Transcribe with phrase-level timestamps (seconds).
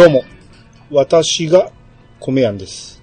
[0.00, 0.24] どうも、
[0.90, 1.70] 私が
[2.20, 3.02] 米やんです。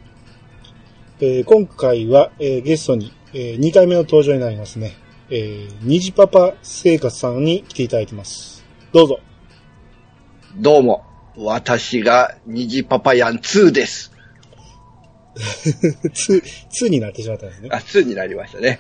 [1.20, 4.98] えー今回は、えーゲストに、え2回目の登場になりますね。
[5.30, 8.66] えー、虹パパ生活さんに来ていただいてます。
[8.94, 9.20] どうぞ。
[10.56, 11.06] どうも、
[11.38, 14.12] 私が虹パパヤン2です。
[15.38, 16.42] 2、
[16.88, 17.70] 2になってしまったんですね。
[17.72, 18.80] あ、2になりましたね。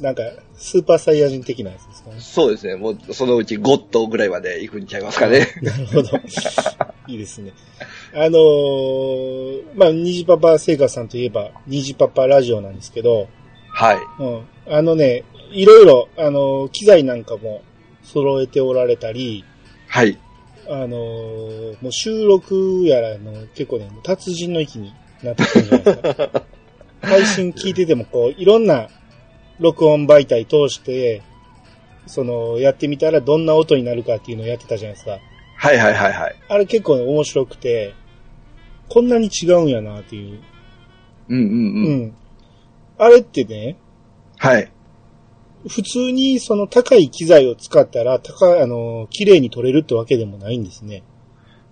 [0.00, 0.22] なんか、
[0.56, 2.16] スーパーサイヤ人的なやつですかね。
[2.20, 2.76] そうですね。
[2.76, 5.48] もう、そのうちゴッドぐらいまで行くんちゃいますかね。
[5.62, 6.10] なるほど。
[7.08, 7.52] いいですね。
[8.14, 13.28] あのーまあ、虹パパ生活さんといえば、虹パパラジオなんですけど、
[13.70, 13.98] はい。
[14.22, 14.42] うん。
[14.68, 17.62] あのね、いろいろ、あのー機材なんかも
[18.02, 19.44] 揃えておられたり、
[19.88, 20.18] はい。
[20.68, 26.42] あのーもう収録やらの結構ね、達人の域になってきてるんじゃないですか。
[27.02, 28.88] 配信聞いててもこう、いろんな
[29.58, 31.22] 録音媒体通して、
[32.06, 35.18] その、やってみたらどんな音になるかっていうのをやってたじゃないですか。
[35.56, 36.36] はいはいはいはい。
[36.48, 37.94] あれ結構ね面白くて、
[38.88, 40.40] こんなに違うんやなっていう。
[41.28, 42.02] うんうんううん。
[42.06, 42.16] ん。
[42.98, 43.76] あれってね、
[44.38, 44.70] はい。
[45.68, 51.02] 普通にその高い機材を使ったら、高い、あの、綺麗に撮れるってわけでもないんですね。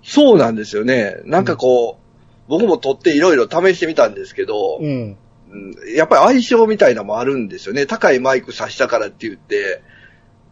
[0.03, 1.17] そうなんですよね。
[1.25, 2.05] なんかこう、
[2.49, 5.17] 僕も撮っていろいろ試してみたんですけど、うん。
[5.55, 7.87] うんやっぱり相性みたいなのもあるんですよね。
[7.87, 9.83] 高いマイク挿したからって言って、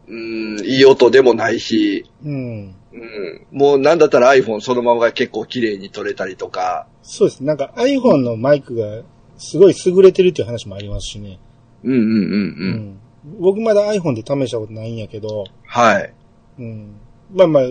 [0.09, 2.75] うん、いい音でもないし、うん。
[2.93, 7.45] うん、もうなんだったら iPhone そのままが結構綺麗に撮れたりとか、そうです。
[7.45, 9.03] なんか iPhone のマイクが
[9.39, 11.39] すごい優れてるっていう話もありますしね。
[11.83, 12.07] うんうんうんう。
[12.07, 13.01] うんん。
[13.41, 16.15] 僕まだ iPhone で試したことないんやけど、はい。
[16.59, 16.95] うん。
[17.33, 17.63] まあまあ、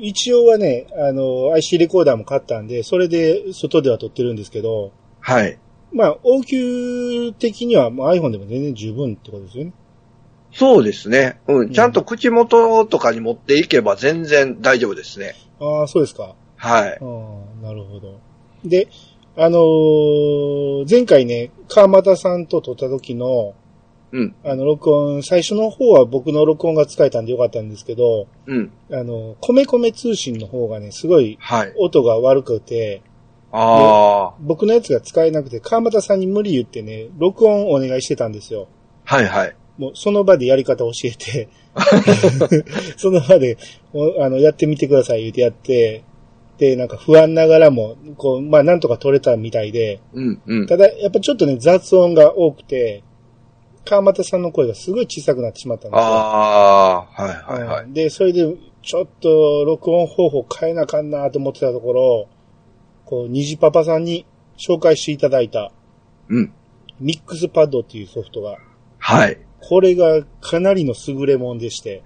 [0.00, 5.58] 一応はね、あの、IC レコーダーも買ったんで、それで外では撮ってるんですけど、はい。
[5.92, 9.72] まあ、応急的にはもう iPhone でも全然十分ってことですよね。
[10.52, 11.40] そうですね。
[11.48, 11.72] うん。
[11.72, 15.34] ちゃんと口元とかに持っていけば全然大丈夫ですね。
[15.60, 16.34] ああ、そうですか。
[16.56, 16.98] はい。
[17.00, 17.04] あ
[17.62, 18.20] あ、なるほど。
[18.64, 18.88] で、
[19.36, 23.54] あのー前回ね、川又さんと撮った時の、
[24.12, 24.34] うん。
[24.44, 28.70] あの、録音、最初の方は僕の録音が使えたんでよかったんですけど、うん。
[28.90, 31.72] あの、米米通信の方がね、すごいはい。
[31.78, 33.00] 音が悪くて、
[33.52, 34.34] ああ。
[34.40, 38.68] 僕のやつが使えなくて、川又さんに無理言ってね、録音お願いしてたんですよ。
[39.04, 39.56] はいはい。
[39.78, 41.48] もうその場でやり方教えて、
[42.96, 43.58] その場で、
[43.92, 46.04] おあの、やってみてください言ってやって、
[46.58, 50.66] で、なんか不安ながらも、こう、まあなんとか撮れたみたいで、うんうん。
[50.66, 53.02] ただ、やっぱちょっとね、雑音が多くて、
[53.84, 56.04] 川又さんの声がすごい小さくなってしまったんですよ。
[56.06, 57.22] ああ。
[57.22, 57.84] はいはいはい。
[57.84, 58.46] うんで、それで、
[58.82, 62.28] ちょっと録音方法変えなあかんなと思ってたところ、
[63.12, 64.24] こう、虹パパさんに
[64.56, 65.70] 紹介していただいた、
[66.30, 66.54] うん。
[66.98, 68.56] ミックスパッドっていうソフトが、
[68.96, 69.38] はい。
[69.60, 72.02] これがかなりの優れもんでして。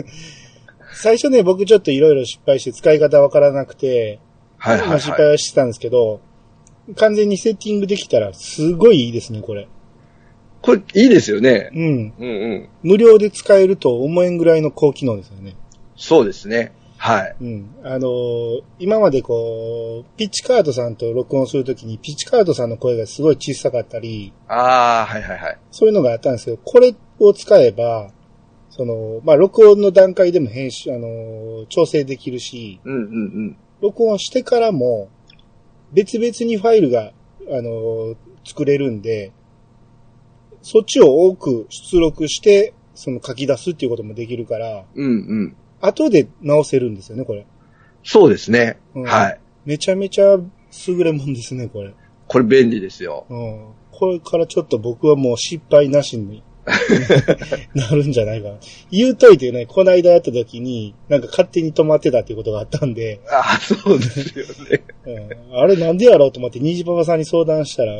[0.96, 4.18] 最初ね、僕ちょっといろいろ失敗して使い方わからなくて、
[4.56, 5.00] はいはいはい。
[5.00, 6.22] 敗はしてたんですけど、
[6.96, 9.68] 完全にセッティングできたらすごいいいですね、これ。
[10.62, 11.68] これいいですよね。
[11.74, 12.14] うん。
[12.18, 12.68] うんうん。
[12.82, 15.54] 無料で使えると思えんぐらいの高機能ですよね。
[15.96, 16.72] そうですね。
[17.06, 17.36] はい。
[17.38, 17.74] うん。
[17.82, 25.58] あのー今までこう、ピッチカードさんと録音するときに、ピッチカードさんの声がすごい小さかったり、ああ、はいはいはい。
[25.70, 28.10] そういうのがあったんですけど、これを使えば、
[28.70, 33.06] その、まあ、録音の段階でも編集、あのー調整できるし、うんうんう
[33.50, 33.56] ん。
[33.82, 35.10] 録音してからも、
[35.92, 37.12] 別々にファイルが、
[37.50, 38.16] あのー
[38.46, 39.32] 作れるんで、
[40.62, 45.08] そっちを多く出力して、その書き出すっていうこともできるから、うんう
[45.48, 45.56] ん。
[45.80, 47.46] 後で直せるんですよね、これ。
[48.02, 48.78] そうですね。
[48.94, 49.40] うんはい。
[49.64, 50.36] めちゃめちゃ
[50.88, 51.94] 優れもんですね、これ。
[52.26, 53.26] これ便利ですよ。
[53.28, 53.66] うん。
[53.90, 56.42] これからちょっと僕はもう失敗なしに
[57.74, 58.54] なるんじゃないかな。
[58.90, 64.82] 言うといてね、この間やった時に、なんか勝手に止まってたっていうことがあったんで、ああ、そうですよね。
[65.50, 67.92] うん、あれなんでやろうと思って、虹パパさんに相談したら、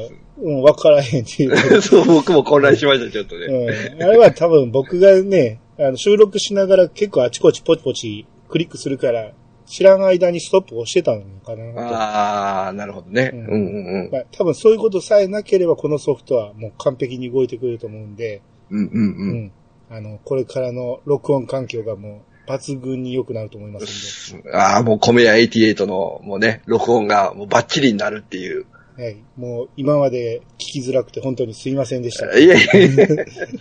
[0.43, 1.81] うん、わからへんっていう。
[1.83, 3.47] そう、僕も混乱しました、ちょっとね。
[3.47, 4.03] うん。
[4.03, 9.33] あれは多分僕がね、あの収録しながら結構あちこちポチポチクリックするから、
[9.67, 11.97] 知らん間にストップをしてたのかなと。
[11.97, 13.31] ああ、なるほどね。
[13.33, 14.11] ううんんうんうん。
[14.13, 19.45] まあ、多分そういうことさえなければこのソフトはもう完璧に動いてくれると思うんで、うんうんううん。
[19.47, 19.53] ん。
[19.91, 28.67] あの、これからの録音環境がもう抜群に良くなると思いますああ、もう米屋88の、もうね、録音がもうバッチリになるっていう。
[28.67, 29.05] んで。
[29.05, 29.25] はい。
[29.37, 32.27] もう今まで聞きづらくて本当にすいませんでした。
[32.39, 33.07] いやいやいや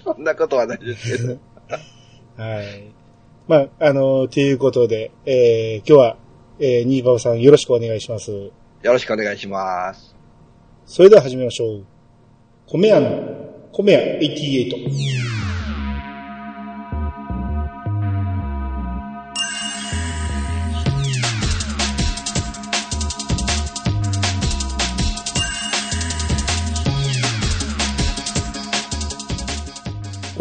[0.03, 1.37] そんなことはないですけど。
[2.37, 2.91] はい。
[3.47, 6.17] まあ、あの、ということで、えー、今日は、
[6.59, 8.31] えー、ニーバオさんよろしくお願いします。
[8.31, 8.51] よ
[8.83, 10.15] ろしくお願いします。
[10.85, 11.85] それでは始めましょう。
[12.67, 13.09] 米屋の、
[13.71, 15.22] 米屋88。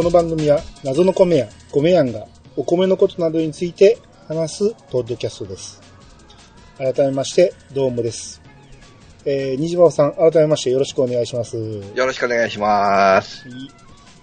[0.02, 2.26] この番組は謎の米や米やんが
[2.56, 5.80] お米のことなどについて話すポッドキャストです。
[6.76, 8.42] 改めまして、どうもです。
[9.24, 11.56] えー、虹場さん、改めましてよろしくお願いします。
[11.56, 13.46] よろしくお願いします。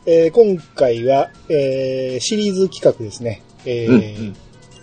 [0.06, 3.42] えー今回は、えーシリーズ企画ですね。
[3.66, 3.92] えーう
[4.24, 4.36] んうん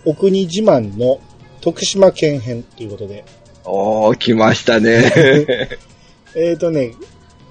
[0.03, 1.19] お国自慢の
[1.61, 3.23] 徳島県編ということで。
[3.65, 5.11] おー、来ましたね。
[6.33, 6.95] えっ、とね、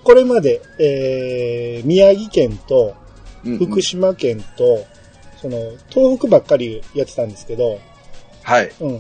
[0.03, 2.97] これまで、えー宮城県と
[3.59, 4.85] 福島県と、
[5.41, 5.59] その、
[5.91, 7.79] 東北ばっかりやってたんですけど、
[8.43, 8.71] はい。
[8.81, 8.97] うん。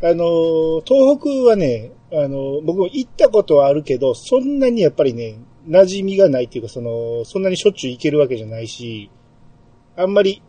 [0.00, 5.38] あのー東北はね、あのー僕も行ったことはあるけど、そんなにやっぱりね、
[5.68, 9.10] 馴染みがないっていうか、その、そんなにしょっちゅう行けるわけじゃないし、
[9.96, 10.42] あんまり、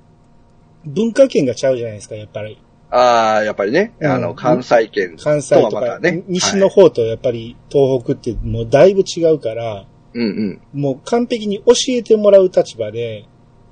[0.86, 2.58] 文化圏がちゃうじゃないですか、やっぱり。
[2.92, 6.24] あー、やっぱりね、うんあの、関西圏関西とか、とはまたね。
[6.28, 10.82] 西のはい方とやっぱり東北ってもうだいぶ違うから、うんうん。
[10.82, 13.26] もう完璧に教えてもらう立場で、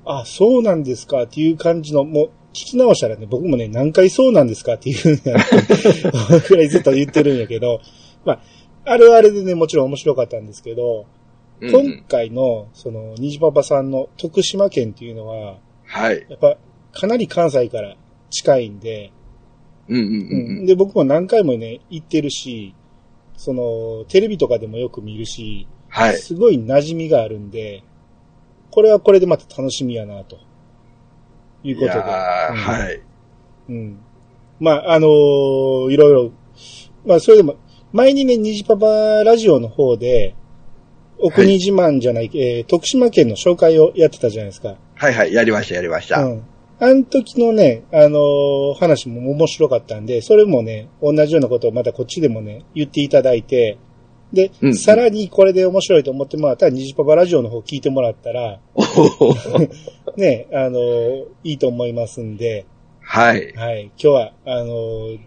[0.04, 7.80] あ、そうなんですかっていう感じの、もう聞き直したらね、僕もね、何回そうなんですかっていうふうになってくらいずっと言ってるんやけど、
[8.24, 8.40] まあ、
[8.84, 11.18] あれはあれでね、もちろん面白かったんですけど、うんうん
[11.60, 16.24] 今回の、その、虹パパさんの徳島県っていうのは、はい。
[16.28, 16.56] やっぱ、
[16.92, 17.96] かなり関西から
[18.30, 19.12] 近いんで、
[19.88, 20.10] うんうんうう
[20.60, 20.66] んん。
[20.66, 22.76] で、僕も何回もね、行ってるし、
[23.36, 26.16] その、テレビとかでもよく見るし、はい。
[26.18, 27.82] すごい馴染みがあるんで、
[28.70, 30.38] これはこれでまた楽しみやな、と
[31.62, 31.98] いうことで。
[31.98, 33.00] うんはい。
[33.68, 33.98] うん。
[34.60, 36.32] まあ、あのーいろいろ、
[37.06, 37.56] まあ、それでも、
[37.92, 40.34] 前にね、虹パパラジオの方で、
[41.20, 44.76] お国自慢じゃない、えー徳島県の紹介をやってたじゃないですか。
[44.94, 45.32] はいはい。
[45.32, 46.22] やりました、やりました。
[46.22, 46.42] うん。
[46.80, 53.78] あの時のね、あのー話も面白かったんで、それもね、同じようなことをまたこっちでもね、言っていただいて、
[54.32, 58.60] で、うんさらにこれで面白いと思ってもらったら、虹パパラジオの方聞いてもらったら、
[60.16, 62.66] ね、あのーいいと思いますんで、
[63.00, 63.52] はい。
[63.54, 65.18] はい、今日は、あのー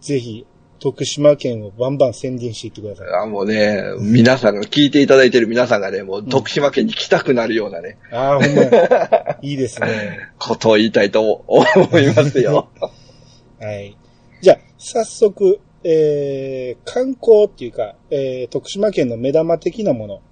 [0.00, 0.46] ぜひ、
[0.80, 3.06] 徳島県をバンバン宣伝していってください。
[3.22, 10.20] あもうね、皆さんが、聞いていただいてる皆さんがね、もう徳島県に来たくなるようなね、ああ、ほんまや いいですね。
[10.38, 11.64] ことを言いたいと思
[11.98, 12.68] いますよ。
[13.60, 13.96] はい。
[14.40, 20.22] じゃあ、早速、えー、観光っていうか、えー、徳島県の目玉的なもの、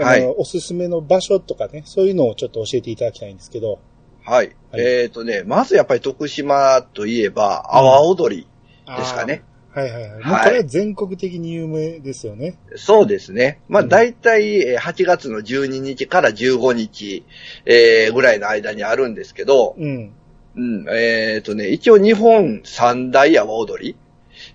[0.00, 3.80] あはいのおすすめの場所とかね、そういうのをちょっと教えていただきたいんですけど。
[4.24, 4.56] はい。
[4.70, 8.48] はいえっ、とね、まずやっぱり徳島といえば、阿波踊り
[8.86, 9.44] ですかね。
[9.74, 9.82] あー。
[9.82, 10.10] はいはいはい。
[10.10, 12.58] もうはいこれは全国的に有名ですよね。
[12.76, 13.60] そうですね。
[13.68, 17.24] まあ、うん大体、えー8月の12日から15日、
[17.66, 20.12] えーぐらいの間にあるんですけど、うん。
[20.56, 23.96] うん、えっ、とね、一応日本三大阿波踊り、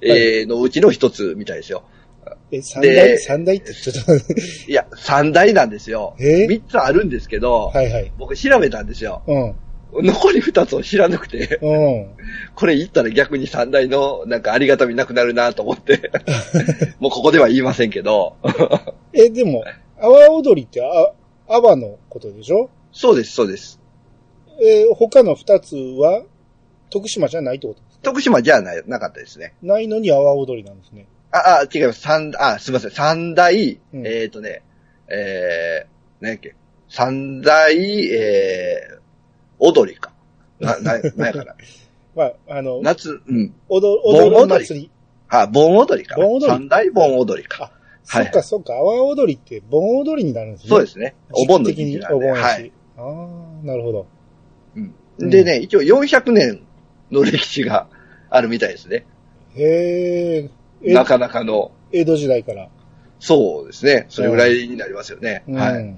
[0.01, 1.84] えーのうちの一つみたいですよ。
[2.51, 4.13] え、三で大三大ってちょっと、
[4.72, 6.16] いや、三大なんですよ。
[6.19, 6.46] え？
[6.46, 8.12] ー三つあるんですけど、はいはい。
[8.18, 9.22] 僕調べたんですよ。
[9.28, 10.06] うん。
[10.06, 12.07] 残り二つを知らなくて、うん。
[12.56, 16.12] これ言ったら逆に三大のなんかありがたみなくなるなと思って、
[17.00, 18.36] もうここでは言いませんけど、
[19.13, 19.63] え、でも、
[20.00, 21.12] 阿波踊りってあ、
[21.56, 22.70] 阿波のことでしょ？
[22.91, 23.79] そうです、そうです。
[24.62, 26.24] えー他の二つは、
[26.89, 27.82] 徳島じゃないってこと？
[28.01, 29.53] 徳島じゃない、なかったですね。
[29.62, 31.08] ないのに阿波踊りなんですね。
[31.32, 32.01] あ、あ、違います。
[32.01, 32.91] 三、あ、すみません。
[32.91, 34.63] 三大、うんえっ、とね、
[35.08, 36.56] えー、何やっけ？
[36.89, 37.75] 三大、
[38.12, 39.00] えー、
[39.60, 40.12] 踊りか。
[40.60, 41.56] な、な、なんやかな。
[42.15, 43.53] まあ、あの、夏、うん。
[43.70, 44.91] 踊盆踊る踊り祭り。
[45.29, 46.24] あ、盆踊りかな。
[46.24, 47.63] 盆踊り三大盆踊りか。
[47.63, 50.70] はいそっかそっか、阿波踊りって盆踊りになるんですね。
[50.70, 51.13] そうですね。
[51.32, 52.15] お盆の時期なんで。
[52.15, 52.39] お盆やし。
[52.41, 52.72] はい。
[52.98, 54.08] ああ、なるほど。
[54.75, 56.62] うんでね、一応400年
[57.12, 57.88] の歴史が
[58.30, 59.06] あるみたいですね。
[59.56, 60.50] へえ、
[60.84, 62.70] えなかなかの、江戸時代から。
[63.20, 64.06] そうですね。
[64.10, 65.44] それぐらいになりますよね。
[65.48, 65.56] うん。
[65.56, 65.96] はい。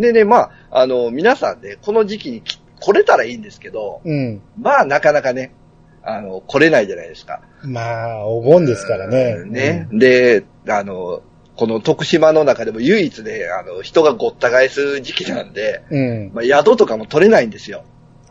[0.00, 4.42] でね、まあ、あの、皆さんね、この時期にき来れたらいいんですけど、うん。
[4.60, 5.54] まあ、なかなかね、
[6.02, 7.40] あの、来れないじゃないですか。
[7.62, 9.36] まあ、お盆ですからね。
[9.42, 9.88] うんね。
[9.92, 11.22] で、あの、
[11.56, 16.30] この徳島の中でも唯一ね、あの、人がごった返す時期なんで、うん。
[16.34, 17.84] まあ、宿とかも取れないんですよ。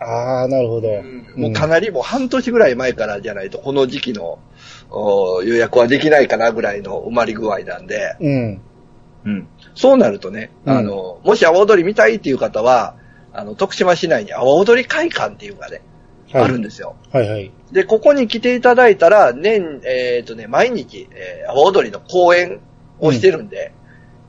[0.04, 0.90] ああ、なるほど。
[1.36, 4.40] もうかなりもう半年ぐらい前からじゃないと、この時期の
[4.90, 8.62] お予約はできないかなぐらいの埋まり具合なんで、うん。
[9.26, 9.48] うん。
[9.76, 12.96] そうなるとね、うんあの、もし阿波踊り見たいっていう方は、
[13.32, 15.82] あの、徳島市内に阿波踊り会館っていうのがね、
[16.32, 16.96] はいあるんですよ。
[17.12, 17.52] はいはい。
[17.72, 22.60] で、ここに来ていただいたら、年、えっ、とね、毎日、えー、阿波踊りの公演
[23.00, 23.72] をしてるんで、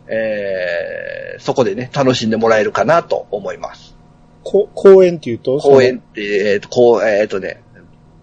[0.07, 3.94] えーそこでね、楽しんでもらえるかなと思います。
[4.45, 7.63] こ公園っていうと公演って、えっ、と、こう、えっ、とね、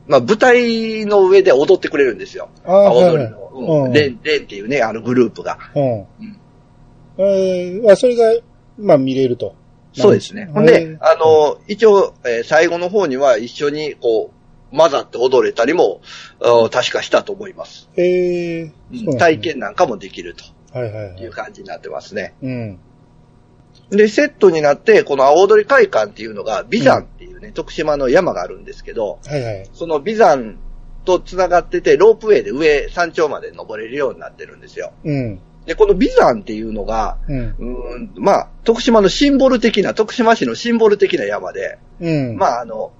[0.07, 2.49] まあ、舞台の上で踊ってくれるんですよ。
[2.65, 5.57] ああ、阿波はいはい踊りの、うん、レン、レンっていうね、あのグループが。
[5.75, 5.99] うん。
[5.99, 6.05] うん
[7.17, 8.41] えー、あそれが
[8.77, 9.55] まあ見れると。
[9.93, 10.49] そうですね。
[10.53, 14.31] ほんで、あの、一応、えー最後の方には一緒に、こ
[14.71, 16.01] う、混ざって踊れたりも、
[16.71, 17.89] 確かしたと思います。
[17.97, 20.35] へえ、そうなんですね体験なんかもできる
[20.71, 21.15] はいはいはい。
[21.17, 22.33] という感じになってますね。
[22.41, 22.79] うん。
[23.91, 29.69] で、セットになって、この青鳥会館っていうのが、美山っていうね、徳島の山があるんですけど、はいはい。
[29.73, 30.57] その美山
[31.03, 34.93] と繋がってて、ロープウェイで上、山頂まで登れるようになってるんですよ。
[35.03, 35.39] うん。
[35.65, 37.37] で、この美山っていうのが、うん。
[37.37, 42.37] うーんまあ、徳島のシンボル的な、徳島市のシンボル的な山で、うん。
[42.37, 42.93] まあ、あの、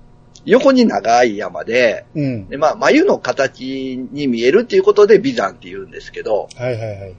[0.45, 2.49] 横に長い山で、うん。
[2.49, 7.15] でまあ、眉の形に見えるっていうことで美山って言うんですけど、はいはいはい。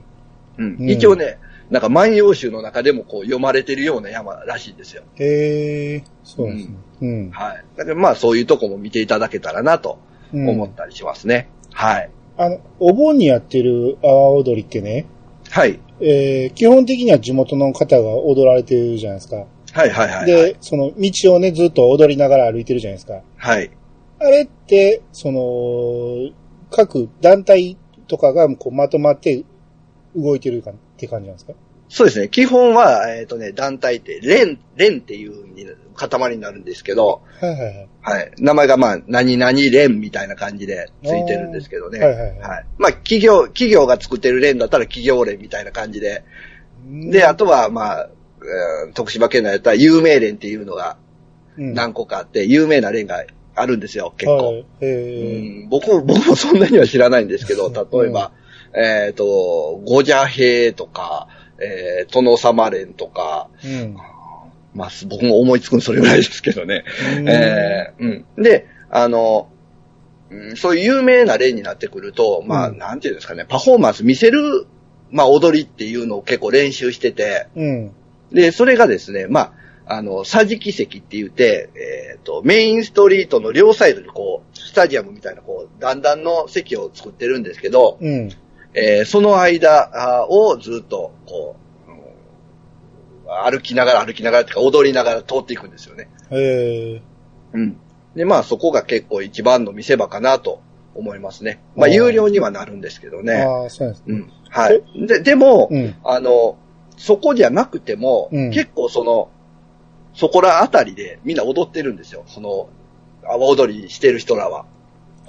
[0.59, 1.39] うんうん一応ね、
[1.73, 5.03] なんか万葉集の中でもこう読まれてるような山らしいんですよ。
[5.15, 6.75] へえ、そうですね。
[7.01, 7.31] うん。
[7.31, 7.65] はい。
[7.75, 9.97] だからまあそういうとこも見ていただけたらなと
[10.33, 11.49] うん思ったりしますね。
[11.71, 12.09] はい。
[12.37, 15.07] あの、お盆にやってる阿波踊りってね、
[15.49, 15.79] はい。
[15.99, 19.37] えー基本的には地元の方が踊られてるじゃないですか。
[19.71, 20.25] はいはいはい。
[20.27, 23.21] で、その道をね、ずっと踊りながら歩いてるじゃないですか。
[23.37, 23.71] はい。
[24.19, 26.29] あれって、その、
[26.69, 27.77] 各団体
[28.07, 29.43] とかがこうまとまって
[30.15, 31.53] 動いてるかって感じなんですか？
[31.93, 32.29] そうですね。
[32.29, 37.89] 基本は、えっ、とね、団体って、連、連っていうに塊になるんですけど、はいはいはい。
[38.01, 38.31] はい。
[38.39, 41.99] 名前がまあ、何々連みたいな感じでついてるんですけどね。
[41.99, 46.23] はいはいはいまあ、企業、企業が作ってる連だったら企業連みたいな感じで。
[47.11, 48.09] で、あとはまあ、
[48.85, 50.97] うん徳島県内だったら有名連っていうのが
[51.57, 53.23] うん、何個かあって、有名な連が
[53.55, 54.37] あるんですよ、結構。
[54.37, 54.65] はい。
[54.81, 58.31] へうん僕も、僕もそんなには知らないんですけど、 例えば、
[58.75, 61.27] えっ、と、ゴジャヘイとか、
[61.59, 63.83] えー、殿様連とか、え。
[63.83, 63.97] うん。
[64.73, 66.83] まあ、僕も思いつくのそれぐらいですけどね。
[67.17, 68.43] うんえーうん。
[68.43, 69.49] で、あの、
[70.29, 74.65] うんそういう有名な例になってくると、まあ、うんなんていうんですかね、パフォーマンス見せる、
[75.11, 77.91] まあ、踊りっていうのを結構練習してて、うん。
[78.31, 79.53] で、それがですね、まあ、
[79.85, 88.29] あの、桟敷席って言って、えっ、と、メインストリートの両サイドにこう、スタジアムみたいなこう、段々の席を作ってるんですけど、うん。
[88.75, 91.55] えーその間をずっと、こ
[91.87, 92.03] う、うん
[93.45, 96.07] 歩きながら歩きながらっていうか踊りながら通っていくんですよね。
[96.29, 97.01] へえ。
[97.53, 97.77] うん。
[98.15, 100.61] で、まあそこが結構一番の見せ場かなと
[100.93, 101.59] 思いますね。
[101.75, 103.41] まあ有料にはなるんですけどね。
[103.41, 104.03] ああ、そうですね。
[104.07, 104.31] うん。
[104.49, 104.83] はい。
[105.07, 105.95] で、でも、うん。
[106.03, 106.57] あの、
[106.97, 109.29] そこじゃなくても、うん結構その、
[110.13, 112.23] そこらあたりでみんな踊ってるんですよ。
[112.27, 112.69] その、
[113.25, 114.65] 阿波踊りしてる人らは。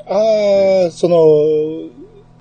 [0.06, 1.16] ああ、その、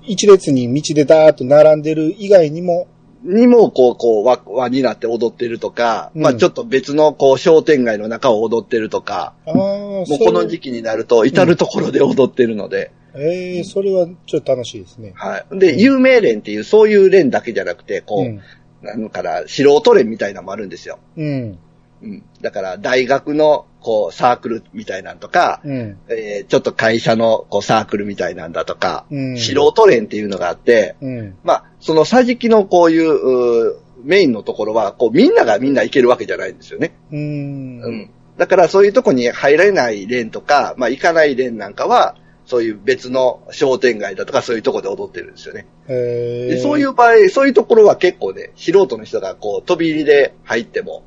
[0.06, 2.86] 一列に道でダーッと並んでる以外にも、
[3.24, 15.12] にも、こう、こう、輪、輪になって踊ってるとか、うんまあちょっと別の、こう、商店街の中を踊ってるとか、ああ、もうそこの時期になると、至るところで踊ってるので、ええそれはちょっと楽しいですね。
[15.14, 15.58] はい。
[15.58, 18.40] で、有名連っていう、そういう連だけじゃなくて、こう、うん。
[18.82, 20.98] なんから、素人連みたいなのもあるんですよ。
[21.16, 21.58] うん。
[22.02, 22.22] うん。
[22.40, 25.98] だから、大学の、こう、サークルみたいなんとか、うん。
[26.08, 31.36] えーちょっと会社の、こう、サークルみたいなんだとか、うん素人連っていうのがあって、うん。
[31.44, 36.94] まあ、その桟敷のこういう、うーメインのところは、こう、みんながみんな行けるわけじゃないんですよね。
[37.10, 37.16] う。
[37.16, 38.10] うんん。
[38.36, 45.66] だから、そういうとこに入れない連とか、まあ、行かない連なんかは、そういう別の商店街だとか、そういうとこで踊ってるんですよね。
[45.88, 51.04] へそういう場合、そういうところは結構ね、素人の人がこう、飛び入りで入っても、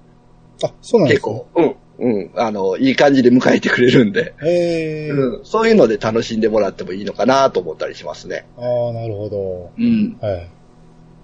[0.64, 1.34] あ、そうなんですね。
[1.34, 8.46] 結構、うん、うん、あの、いい感じで迎えてくれるんで、へえうん、そういうので楽しんでもらってもいいのかなと思ったりしますね。
[8.58, 9.72] ああ、なるほど。
[9.78, 10.18] うん。
[10.22, 10.50] はい。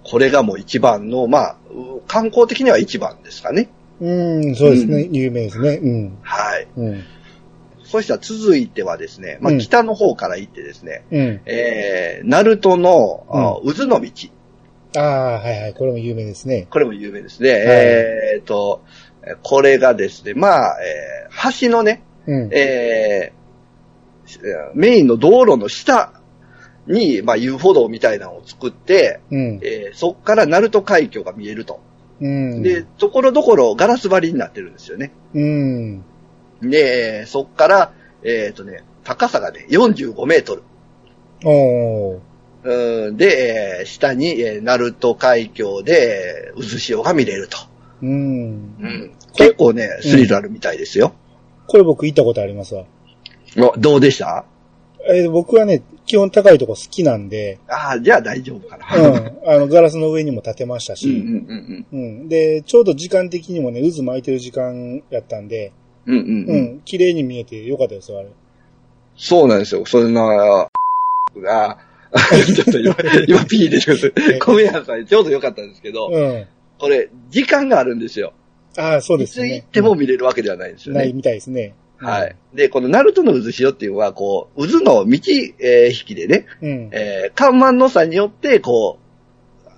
[0.04, 3.70] これがもう一番の、まあ、う観光的には一番ですかね。
[4.02, 5.04] うん、そうですね。
[5.04, 5.80] う有名ですね。
[5.82, 6.18] うん。
[6.22, 6.68] はい。
[6.76, 7.04] うん。
[7.84, 11.42] そしたら続いてはですね、まあ、うん北の方から行ってですね、うん。
[11.46, 14.10] えー、ナルトの、あ渦の道。
[14.96, 15.74] ああ、はいはい。
[15.74, 16.68] これも有名ですね。
[16.70, 17.50] これも有名ですね。
[17.50, 18.84] えーと、
[19.42, 22.50] これがですね、まあ、えー橋のね、うん。
[22.54, 23.44] えー
[24.74, 26.14] メインの道路の下
[26.88, 29.60] に、まあ、遊歩道みたいなのを作って、うん。
[29.64, 31.82] えーそっから鳴門海峡が見えると。
[32.22, 32.62] うん。
[32.62, 35.12] で、ところどころガラス張りになってるんですよね。
[35.34, 36.04] うん。
[36.62, 40.64] で、えーそっから、えっ、とね、高さがね、45メートル。
[41.46, 42.22] お
[43.16, 47.58] で、えー下に、えー、鳴門海峡で、えー渦潮が見れると。
[48.04, 48.76] うん。
[48.80, 51.14] うん、結構ね、スリルあるみたいですよ。
[51.68, 52.86] これ僕行ったことありますわ。
[53.58, 54.46] おどうでした？
[55.10, 59.10] えー僕はね、基本高いとこ好きなんで、ああ、じゃあ大丈夫かな。
[59.10, 59.50] うん。
[59.50, 62.30] あの、ガラスの上にも立てましたうんし、うんうん。
[62.30, 65.72] で、ちょうど時間的にもね、渦巻いてる時間やったんで、
[66.06, 66.16] うん。
[66.16, 66.62] うんうんううん。
[66.78, 66.82] ん。
[66.86, 68.30] 綺麗に見えてよかったですよ、あれ。
[69.18, 69.86] そうなんですよ。
[69.86, 70.68] そんな、
[71.42, 71.78] が、
[72.56, 72.96] ちょっと今、
[73.28, 73.96] 今ピーでしょ。
[74.40, 76.46] 米屋さんちょうどよかったんですけど、うん。
[76.84, 78.34] これ、時間があるんですよ。
[78.78, 79.60] ああ、そうでいつ行すね。
[79.60, 81.00] っても見れるわけではないんですよね。
[81.00, 81.76] ないみたいですね。
[81.96, 82.36] はい。
[82.54, 85.20] で、このナルトの渦潮っていうのは、こう、渦の道、
[85.60, 86.90] えー引きでね、うん。
[86.92, 89.00] えー、看板の差によって、こ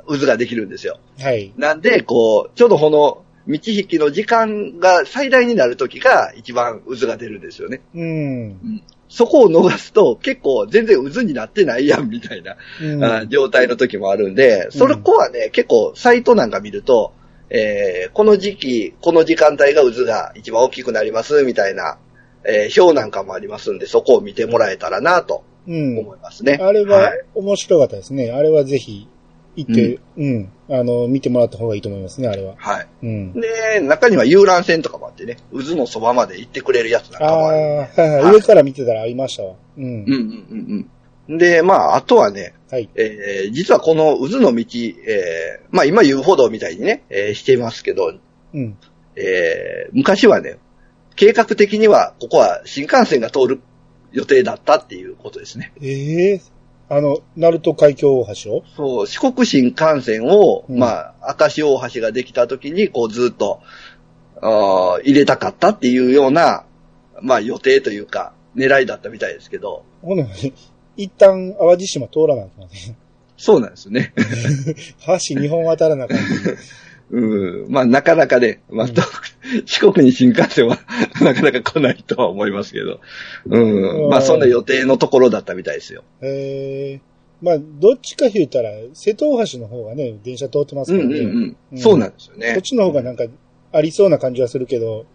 [0.08, 0.98] う、渦ができるんですよ。
[1.20, 1.54] はい。
[1.58, 7.82] なんで、こう、ちょうどこの、道引きの時間が最大になる時が一番渦が出るんですよね。
[7.94, 8.82] うん。
[9.16, 17.14] そこを逃すと結構全然渦になってないやんみたいな、うんあ状態の時もあるんで、それこはね、結構サイトなんか見ると、
[17.50, 21.98] えーこの時期、この時間帯が渦が一番大きくなりますみたいな、
[22.44, 25.98] えー表なんかもありますんで、そこを見てもらえたらなとうん。
[25.98, 26.60] 思いますね。
[26.62, 28.32] あれははい面白かったですね。
[28.32, 29.08] あれはぜひ
[29.56, 32.56] 行って、うん、あの、見てもらった方がいいと思いますね、あれは。
[32.58, 32.88] はい。
[33.04, 33.34] うん。
[33.34, 37.66] で、中には遊覧船とかもあってね、渦のそばまで行ってくれるやつなんああかもあるんで。
[37.66, 38.24] ー、はいはい。
[38.24, 39.56] はい上から見てたらありましたわ。
[39.78, 39.84] うん。
[39.84, 40.90] うんうんうん
[41.30, 41.38] うん。
[41.38, 42.90] で、まあ、あとはね、はい。
[42.96, 44.66] えー実はこの渦の道、
[45.08, 48.14] えーまあ今遊歩道みたいにね、えーしてますけど、
[48.54, 48.78] うん。
[49.16, 50.58] えー昔はね、
[51.16, 53.62] 計画的にはここは新幹線が通る
[54.12, 55.74] 予定だったっていうことですね。
[55.82, 56.42] ええ
[56.88, 58.64] あの、鳴門海峡大橋を？
[58.76, 63.62] そう、四国新幹線を、うんまあ、明石大橋ができた時に、こうずっと、
[64.42, 66.66] あー入れたかったっていうような、
[67.22, 70.30] まあ予定というか、狙いだったみたいですけど、ほんなら
[70.98, 72.96] 一旦淡路島通らなあかんね。
[73.38, 74.14] そうなんですね。
[75.06, 76.24] 橋2本渡らなあかんね。
[77.16, 77.72] うん。
[77.72, 78.88] まあ、なかなかね、まあ、
[79.66, 80.78] 四国に新幹線は
[81.22, 83.00] なかなか来ないとは思いますけど。
[83.46, 84.10] うん。
[84.10, 86.04] まあ、そんな予定のところだったみたいですよ。
[86.22, 87.02] ええ
[87.42, 91.20] まあ、どっちか言うたら、瀬戸大橋の方がね、電車通ってますうんからね。
[91.20, 91.56] うんうん。
[91.74, 92.62] うんそうなんですよこっね。
[92.62, 93.26] ちの方がなんか、
[93.72, 95.06] ありそうな感じはするけど、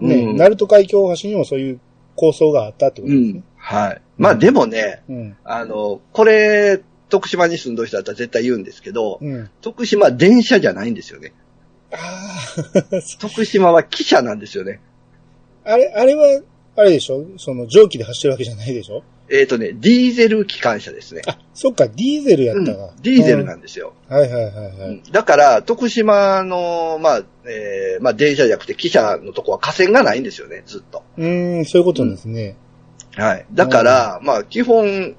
[0.00, 1.80] ね、うん鳴門海峡大橋にもそういう
[2.16, 3.44] 構想があったってこうとですねん。。
[3.56, 4.02] はい。
[4.18, 5.36] まあ、でもね、うん。
[5.44, 9.48] あの、これ、徳島に住んどる人だったら絶対言うんですけど、うん。
[9.60, 11.32] 徳島電車じゃないんですよね。
[11.92, 14.80] ああ、徳島は汽車なんですよね。
[15.64, 16.42] あれ、あれは、
[16.76, 17.24] あれでしょ？
[17.38, 19.02] その蒸気で走ってるわけじゃないでしょ？
[19.30, 21.22] えっ、とね、ディーゼル機関車ですね。
[21.26, 22.94] あ、そっか、ディーゼルやうんったか。
[23.00, 23.94] ディーゼルなんですよ。
[24.10, 25.02] うんはいはいはいはうんい。
[25.10, 31.02] だから、徳島の、まあ、えーまあ、電車じゃなくて、汽車のとこは河川がないんですよね、ずっと。
[31.16, 32.56] うーん、そういうことですね。
[33.12, 33.46] はい。
[33.52, 35.16] だから、まあ、基本、うん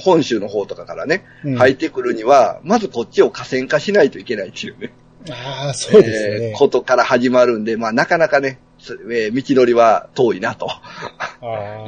[0.00, 4.92] 本州の方とかからね、うん入ってくるには、まずこっちを河川化しないといけないっていうね、
[5.30, 6.58] ああ、そうですえねー。
[6.58, 10.68] ことから始まるんで、まあ、なかなかね、つえー道のりは遠いな、と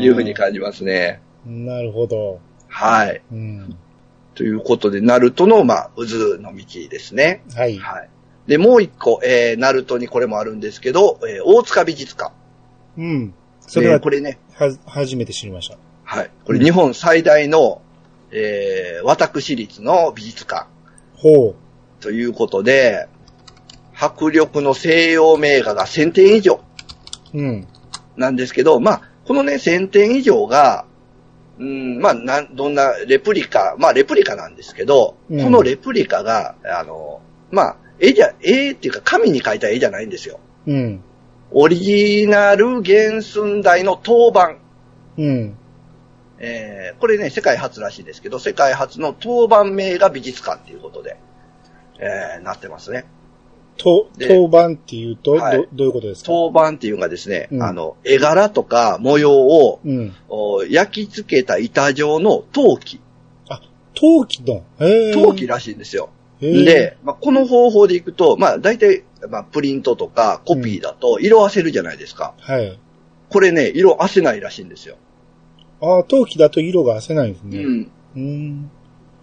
[0.01, 1.21] いうふうに感じますね。
[1.45, 2.41] なるほど。
[2.69, 3.23] はい。
[3.33, 3.77] うん。
[4.35, 7.43] ということで、ナルトの、まあ、渦の道ですね。
[7.55, 7.79] はい。
[7.79, 8.09] はい。
[8.47, 12.33] で、もう一個、えー、ナルトにこれもあるんですけど、えー大塚美術館。
[12.99, 13.35] うん。
[13.61, 15.79] それはえー、これね、は、初めて知りました。
[16.05, 16.31] はい。
[16.45, 17.81] これ日本最大の、
[18.31, 20.67] えー、私立の美術館
[21.15, 21.55] ほ
[22.01, 23.09] ということで、
[23.95, 26.61] 迫力の西洋名画が1000点以上
[27.33, 27.39] う。
[27.39, 27.69] うん。
[28.17, 30.87] なんですけど、まあ、このね、1000点以上が、
[31.59, 40.41] うん、まあ、なん、どんなレプリカ、まあ、レプリカなんですけど、うんこのレプリカが、あの、まあ、絵じゃ、絵っていうか紙に描いた絵じゃないんですよ。
[40.67, 41.03] うん。
[41.53, 44.59] オリジナル原寸大の当番。
[45.17, 45.57] うん。
[46.39, 51.17] えーこれね、世界初らしいですけど、世界初の当番名画美術館っていうことで、
[51.99, 53.05] えーなってますね。
[53.77, 56.27] 当番っていうと、はいど、どういうことですか？
[56.29, 60.15] 当番っていうのがですね、うんあの、絵柄とか模様をうん。
[60.29, 63.01] お焼き付けた板状の陶器、
[63.95, 64.65] 陶器の？
[64.81, 65.13] へえ。
[65.13, 66.11] 陶器らしいんですよ。
[66.41, 72.35] で、まあ、この方法でいくと、まあ、大体、まあ、プリントとかコピーだと色あせるじゃないですか。
[72.39, 72.79] はい。
[73.31, 74.97] これね、色あせないらしいんですよ。
[75.81, 77.59] ああ、陶器だと色が褪せないんですね。
[77.59, 77.91] うん。
[78.17, 78.71] うん。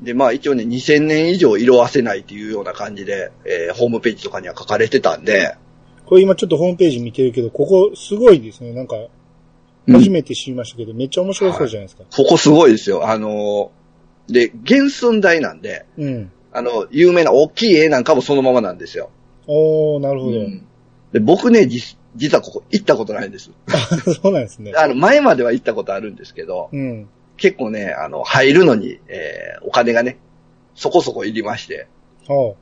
[0.02, 5.56] で、まあ一応ね、2000年以上色あせないっていうような感じで、えーホームページとかには書かれてたんで、
[6.06, 8.74] これ今ちょっとホームページ見てるけど、ここすごいですね。
[8.74, 9.12] なんか、うん
[9.88, 12.04] 初めて知りましたけど、めっちゃ面白そうじゃないですか。
[12.16, 13.10] ここすごいですよ。
[13.10, 16.32] あのーで、原寸大なんで、うん。
[16.54, 19.10] あの、有名な大きい絵なんかもそのままなんですよ。
[19.48, 20.38] おー、なるほど。
[20.38, 20.66] うん
[21.12, 23.52] で、僕ね、実実はここ行ったことないんです。
[24.22, 24.74] そうなんですね。
[24.76, 27.10] あの、前までは行ったことあるんですけど、うん。
[27.38, 30.18] 結構ね、あの、入るのに、えーお金がね、
[30.76, 31.88] そこそこいりまして。
[32.28, 32.56] ほ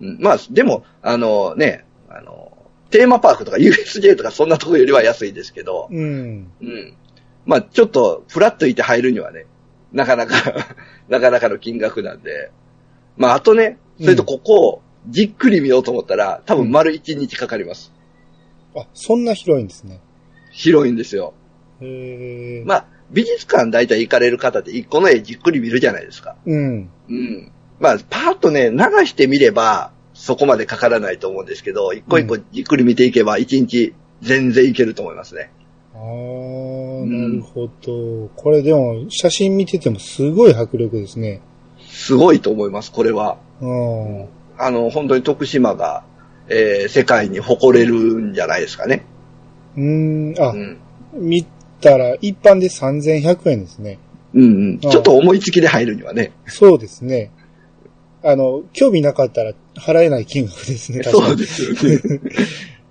[0.00, 2.52] うん、まあ、でも、あのね、あの、
[2.90, 6.50] テーマパークとか USJ とかそんなとこよりは安いですけどう。、うん。
[6.60, 6.96] うん。
[7.44, 9.46] まあ、ちょっと、フラッといて入るにはね、
[9.92, 10.66] なかなか、
[11.08, 12.50] なかなかの金額なんで。
[13.16, 17.92] まあ、あとね、それとここをじっくり見ようと思ったら、多分丸1日かかります。
[18.76, 20.00] あ、そんな広いんですね。
[20.52, 21.34] 広いんですよ。
[21.80, 22.64] へえ。
[22.64, 26.36] まあ、美術館大体行かれる方って一個の絵じっくり見るじゃないですか。
[26.46, 26.90] うん。
[27.08, 27.52] うん。
[27.80, 35.50] まあ、パーッとね、流してみれば、そこまでかからないと思うんですけど、一個一個じっくり見ていけば、一日全然いけると思いますね。
[35.94, 36.00] ああ、
[37.06, 38.28] なるほど。
[38.34, 41.40] これでも、写真見ててもすごい迫力ですね。
[41.88, 43.38] すごいと思います、これは。
[43.60, 44.26] うん。
[44.58, 46.04] あの、本当に徳島が、
[46.48, 49.04] えー世界に誇れるんじゃないですかね。
[49.76, 50.78] うーん、あ、うん。
[51.12, 51.46] 見
[51.80, 53.98] たら、一般で3100円ですね。
[54.34, 54.78] うんうん。
[54.78, 56.32] ちょっと思いつきで入るにはね。
[56.46, 57.32] そうですね。
[58.22, 61.00] あの、興味なかったら払えない金額ですね。
[61.00, 62.20] 確かにそうですよね。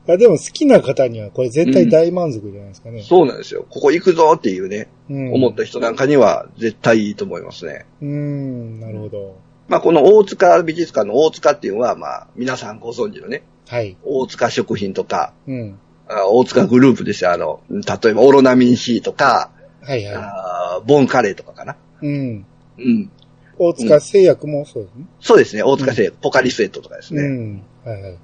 [0.13, 3.03] あでも好きな方にはこれ絶対大満足じゃないですかね。
[3.03, 3.65] そうなんですよ。
[3.69, 5.33] ここ行くぞっていうね、うん。
[5.33, 7.85] 思った人なんかには絶対いいと思いますね。
[8.01, 9.35] うーん、なるほど。
[9.67, 13.97] まあ、この大塚美術館の大塚っていうのは、まあ、皆さんご存知のね、はい。
[14.03, 15.79] 大塚食品とか、うん。
[16.09, 17.31] あ大塚グループですよ。
[17.31, 21.73] あの、例えばオロナミン C とか、はいはあボンカレーとかかな。
[21.73, 21.77] い。
[22.01, 22.45] うん。
[22.77, 23.11] うん。
[23.57, 25.05] 大塚製薬もそうですね。
[25.19, 25.63] そうですね。
[25.63, 27.23] 大塚製、ポカリスエットとかですね。
[27.23, 27.63] うん。
[27.83, 28.17] はいはい。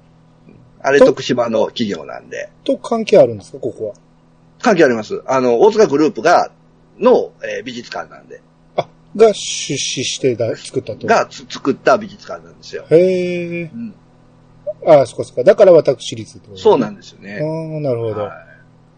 [0.80, 2.50] あれと徳島の企業なんで。
[2.64, 3.94] と関係あるんですか、ここは。
[4.60, 5.22] 関係あります。
[5.26, 6.50] あの、大塚グループが、
[6.98, 8.40] の、えー美術館なんで、
[8.76, 9.34] あ、が出
[9.76, 11.06] 資してだ作ったと。
[11.06, 12.84] がつ作った美術館なんですよ。
[12.90, 13.62] へえ。
[13.62, 13.94] うん。
[14.86, 15.44] ああ、そっかそっか。
[15.44, 17.38] だから私立ってことそうなんでですよね。
[17.38, 18.22] すああ、なるほど。
[18.22, 18.54] はい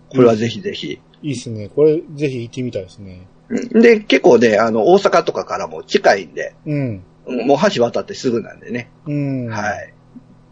[0.08, 1.00] これはぜひぜひ。
[1.22, 1.68] いいっすね。
[1.68, 3.26] これ、ぜひ行ってみたいですね。
[3.48, 7.02] うんで、結構ね、あの、大阪とかからも近いんで、うん。
[7.26, 8.88] うんもう橋渡ってすぐなんでね。
[9.06, 9.46] うん。
[9.48, 9.92] はい。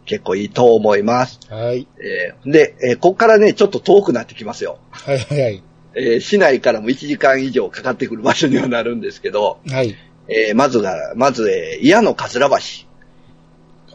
[0.05, 1.39] 結構いいと思います。
[1.49, 1.87] はい。
[1.99, 4.77] えーで、えーこっからね、ちょっと遠くなってきますよ。
[4.91, 5.63] はいはいはい。
[5.95, 9.95] えー市内からも1時間以上かかってくる場所にはなるんですけど、はい。
[10.27, 12.55] えーまずが、まず、えー、矢野桂橋。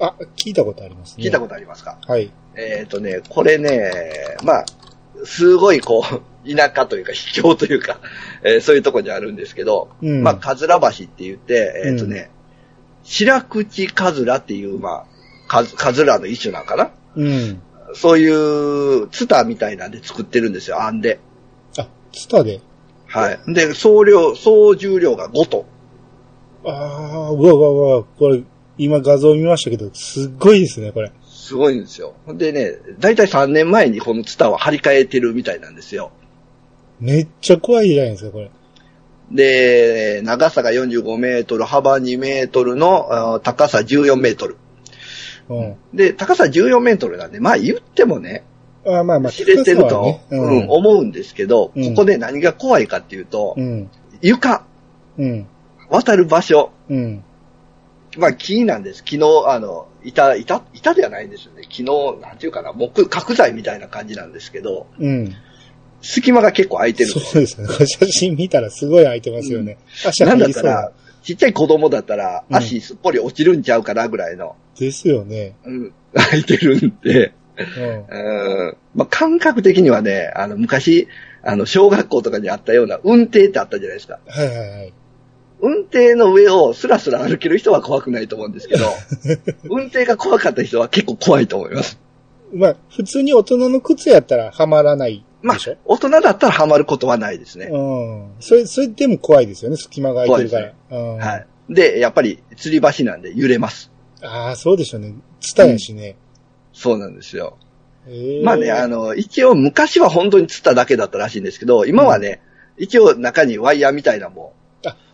[0.00, 1.24] あ、聞いたことありますね。
[1.24, 2.30] 聞いたことありますか、はい。
[2.56, 3.92] えっ、とね、これね、
[4.42, 4.64] まあ、
[5.24, 6.20] すごいこう、
[6.56, 7.98] 田舎というか、秘境というか、
[8.42, 12.30] えーそういうとこにあるんですけど、うんまあ、桂橋って言って、えっ、とね、
[13.04, 15.06] 白口かずらっていう、まあ、
[15.48, 16.90] かず、かずらの一種なんかな？
[17.16, 17.62] うん。
[17.94, 21.18] そういう、ツタみたいなんで作ってるんですよ、あんで。
[21.76, 22.60] あ、ツタで？
[23.06, 23.40] はい。
[23.52, 25.66] で、総量、総重量が5ト
[26.64, 26.68] ン。
[26.70, 28.42] ああ、うわうわうわ、これ、
[28.82, 31.12] 今画像見ましたけど、すっごいですね、これ。
[31.28, 32.14] すごいんですよ。
[32.28, 36.12] でね、だいたい3年前にこのツタを張り替えてるみたいなんですよ。
[36.98, 38.50] めっちゃ怖いじゃないですか、これ。
[39.32, 44.56] で、長さが45メートル、幅2メートルの、高さ14メートル。
[45.50, 45.76] うん。
[45.92, 48.44] で、高さ14メートルなんで、まあ言ってもね、
[48.86, 53.90] あまあまあ、知れてると、高さはねうん、思うんですけど、うんここで何が怖いかっていうと、うん。
[54.22, 54.64] 床、
[55.18, 55.46] うん。
[55.90, 57.24] 渡る場所、うん。
[58.18, 59.04] まあ木なんです。
[59.04, 61.62] 木の、あの、板、板、板ではないんですよね。
[61.68, 65.34] 木の、なんていうかな、木、角材みたいな感じなんですけど、うん。
[66.02, 67.68] 隙間が結構空いてるんそうですね。
[67.86, 69.78] 写真見たらすごい空いてますよね。
[70.06, 70.92] 足なんなだったら。、
[71.22, 75.54] ちっちゃい子供だったら、うん足すっぽり落ちるんちゃうかなぐらいの、ですよね。
[75.64, 77.34] うん、空いてるんで、
[77.76, 77.84] うん。
[77.84, 81.08] うんまあ、感覚的にはね、あの、昔、
[81.42, 84.18] あの、小学校とかにあったような運転ってあったじゃないですか。
[84.26, 84.92] はいはいはい。
[85.62, 88.86] 運転の上をスラスラ歩ける人は怖くないと思うんですけど、
[89.68, 91.98] 運転が怖かった人は結構怖いと思います。
[92.52, 97.66] まあ、普通に大人の靴やったらはまらないまあでしょ、、大人だったらハマることはないですね。
[97.66, 98.30] うん。
[98.40, 100.98] それ、それでも怖いですよね、隙間が空いてるから。
[100.98, 101.16] うん。
[101.16, 101.46] はい。
[101.70, 103.90] で、やっぱり、吊り橋なんで揺れます。
[104.22, 105.14] ああ、そうでしょうね。
[105.40, 106.16] ツタやしね。
[106.72, 107.56] そうなんですよ。
[108.06, 112.40] ええまあね、あの、一応昔は本当に釣っただけだったらしいんですけど、今はね、
[112.76, 114.59] 一応中にワイヤーみたいなのも、あ、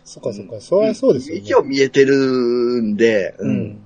[0.07, 0.61] そっかそっか。
[0.61, 1.41] そりゃそうですよね。
[1.41, 2.15] 一応見えてる
[2.81, 3.79] んで、ううんん。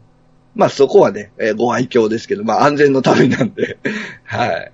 [0.54, 3.80] まあそこはね、えーご愛嬌ですけど、まあ安全のためなんで、
[4.24, 4.72] はい。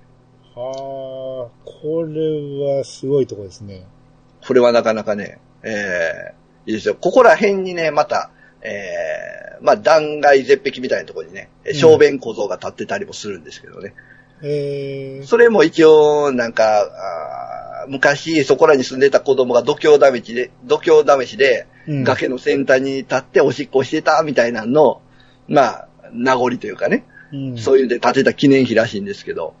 [0.54, 3.86] はあ、これはすごいとこですね。
[4.46, 6.96] これはなかなかね、えー、いいですよ。
[7.00, 8.30] ここら辺にね、また、
[8.60, 13.94] えー、まあ断崖絶壁みたいなところにね、ん小便小僧が立ってたりもするんですけどね。
[14.42, 25.02] ええそれも一応、なんか、あー昔そこらに住んでた子供が度胸試しで、度胸試しで、うん崖の先端に立っておしっこしてたみたいなのの、
[25.48, 27.58] まあ、名残というかね、うん。
[27.58, 29.54] そういうんで建てた記念碑らしいんですけど、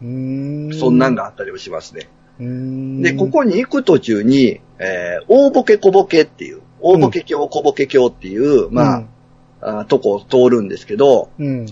[0.00, 0.72] うーん。
[0.74, 2.08] そんなんがあったりもしますね。
[2.38, 3.02] うーん。
[3.02, 9.06] で、ここに行く途中に、えー、大ボケ小ボケっていう、大ボケ橋小ボケ橋っていう、ま
[9.60, 11.66] あ、あとこを通るんですけど、うん。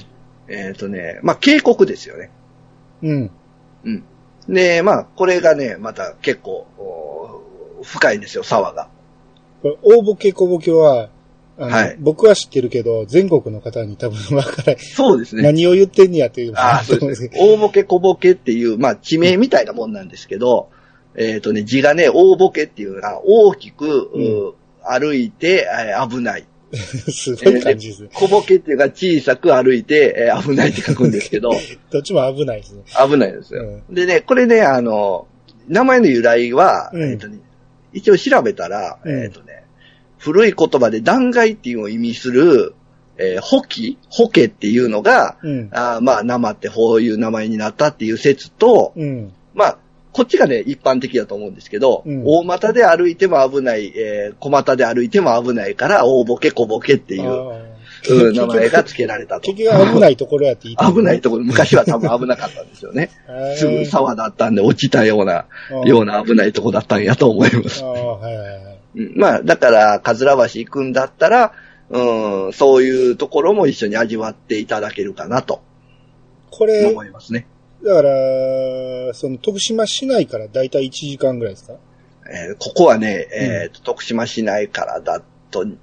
[0.49, 2.31] えっ、とね、まあ渓谷ですよね。
[3.03, 3.31] うん。
[3.85, 4.05] うん。
[4.49, 8.89] で、まあ、これがね、また結構、お深いんですよ、沢が。
[9.63, 11.09] これ、大ボケ小ボケは、
[11.57, 14.79] はい僕は知ってるけど、全国の方に多分わからない。
[14.81, 15.43] そうですね。
[15.43, 17.31] 何を言ってんねやっていうのああ、そうですね。
[17.33, 20.71] 大ボケ小ボケっていう、まあ、地名みたいなもんなんですけど、
[21.15, 26.45] えっ、とね、字がね、大ボケっていうのが大きく、う歩いて、えー危ない。
[27.11, 28.09] すごい感じですね。
[28.13, 31.51] 小ボケっていうか小さく歩いて、えー危ないって書くんですけど、
[31.91, 32.83] どっちも危ないですね。
[33.09, 33.81] 危ないですよ。
[33.91, 35.27] でね、これね、あの、
[35.69, 37.39] 名前の由来は、うんえっとね、
[37.93, 39.65] 一応調べたら、うんえっとね、
[40.19, 42.75] 古い言葉で断崖っていうのを意味する、
[43.17, 45.69] えー、ホキホケっていうのが、うん。
[45.73, 49.33] あーまあ、生ってこういう名前になったっていう説と、うん。
[49.55, 49.79] まあ、
[50.15, 57.75] こっちがね、一般的だと思うんですけど、うん大股で歩いても危ない、えー小股で歩いても危ないから、大ボケ小ボケっていう、あ
[58.09, 59.53] うん名前が付けられたと。
[59.53, 63.11] 結局危ないところやって言いた危ないところ、昔は多分危なかったんですよね。
[63.57, 65.47] すぐ沢だったんで落ちたような、
[65.85, 66.19] ような。
[66.19, 67.83] な危ないとこだったんやと思います
[69.17, 71.53] まあ、だから、かずら橋行くんだったら、
[71.91, 75.63] うん、そういうところも一緒に味わっていただけるかなと
[76.51, 77.47] これ、思いますね。
[77.85, 81.75] だから、その徳島市内からだいたい1時間ぐらいですか？
[82.27, 85.77] えーここはね、えーと徳島市内からだと2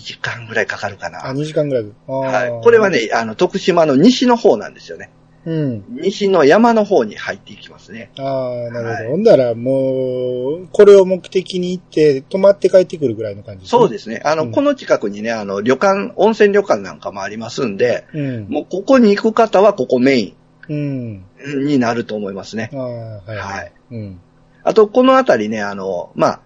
[0.00, 1.26] 時間ぐらいかかるかな。
[1.28, 1.84] あ、2時間ぐらい。
[2.08, 2.62] あはいー。
[2.62, 5.10] これは、ね、あの、徳島の西の方なんですよね。
[5.44, 5.84] うん。
[5.88, 8.10] 西の山の方に入っていきますね。
[8.18, 8.22] あ
[8.68, 8.88] あ、なるほど。
[8.90, 14.20] はいほんだら、もう、これを目的に行って、泊まって帰ってくるぐらいの感じでそうですね。
[14.24, 18.18] あの、うんこの近くにね、あの、旅館、温泉旅館なんかもありますんで、す。
[18.18, 18.46] うん。
[18.48, 20.36] もうここに行く方はここメイ
[20.68, 21.12] うん。
[21.14, 21.24] ン
[21.66, 22.70] になると思いますね。
[22.72, 23.36] ああ、はい。
[23.36, 23.72] はい。
[23.90, 24.20] うん。
[24.64, 26.40] あと、この辺りね、あの、まあ、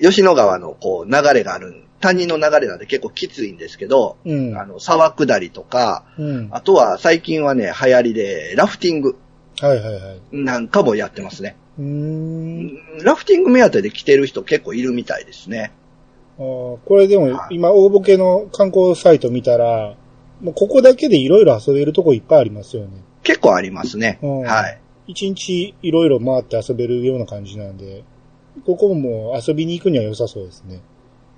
[0.00, 4.56] 吉野川のこう流れがある、谷の流れなんで結構きついんですけど、うん。
[4.56, 6.48] あの、沢下りとか、うん。
[6.52, 9.16] あとは最近はね、流行りでラフティング
[9.60, 10.20] はいはいはい。
[10.32, 11.56] なんかもやってますね。
[11.78, 13.02] うーん。
[13.02, 15.72] ラフティング目当てで来てる人結構いるみたいですね。
[16.38, 19.96] あーこれでもはい今大ボケの観光サイト見たら、
[20.40, 23.02] もうここだけでいろいろ遊べるとこいっぱいありますよね。
[23.22, 24.18] 結構ありますね。
[24.22, 24.80] うんはい。
[25.06, 28.04] 一日いろいろ回って遊べるような感じなんで、
[28.66, 30.80] ここも遊びに行くには良さそうですね。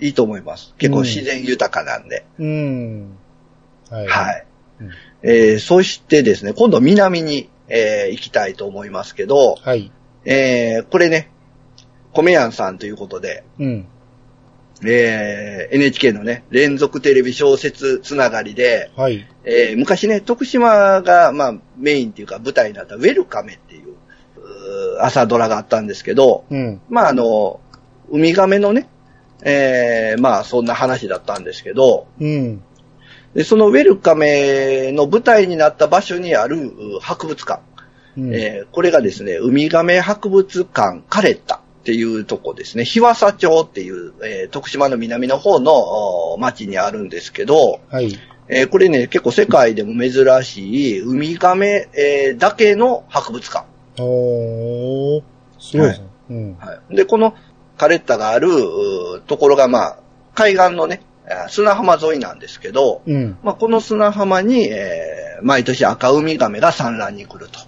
[0.00, 0.74] いいと思います。
[0.78, 2.24] 結構自然豊かなんで。
[2.38, 3.16] うん。
[3.90, 4.06] はい。
[4.06, 4.46] はい。
[4.80, 4.90] うん
[5.22, 9.92] えー、そしてですね、今度南に、えー行きたいと思いますけど、はい。
[10.24, 11.30] えー、これね、
[12.12, 13.86] 米やんさんということで、うん。
[14.84, 19.26] えー、NHK のね、連続テレビ小説つながりで、はい。
[19.44, 26.80] えー、昔ね、徳島が、まあ、メインっていうか舞台になったウェルカメっていう、うー朝ドラがあったんですけど、うん。
[26.88, 27.60] まあ、あの、
[28.08, 28.88] ウミガメのね、
[29.42, 32.62] えー、まあ、そんな話だったんですけど、うん。
[33.34, 37.62] で、そのウェルカメの舞台になった場所にあるう博物館、
[38.16, 38.34] うん。
[38.34, 45.72] えーこれがですね、ウミガメ博物館カレッタっていうとこですね、日和佐町っていう、えー徳島の南の方の
[46.34, 48.18] お町にあるんですけど、はい。
[48.48, 53.66] えーこれね、結構世界でも珍しいウミガメ、えーだけの博物館。
[53.98, 55.22] おー。
[55.58, 56.06] すごいですね。
[56.30, 56.56] うん。
[56.58, 57.34] はい、で、この
[57.78, 59.98] カレッタがあるうところが、まあ、
[60.34, 63.38] 海岸のね、あ砂浜沿いなんですけど、うん。
[63.42, 67.60] まあ、この砂浜に、えー毎年赤ウミガメが産卵に来ると。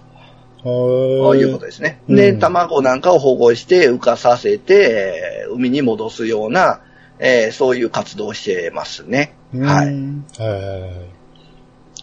[0.63, 1.99] はということですね。
[2.07, 6.81] うんで、卵なんかを保護して浮かさせて、えー海に戻すような、
[7.19, 9.35] えーそういう活動をしてますね。
[9.59, 9.87] はい。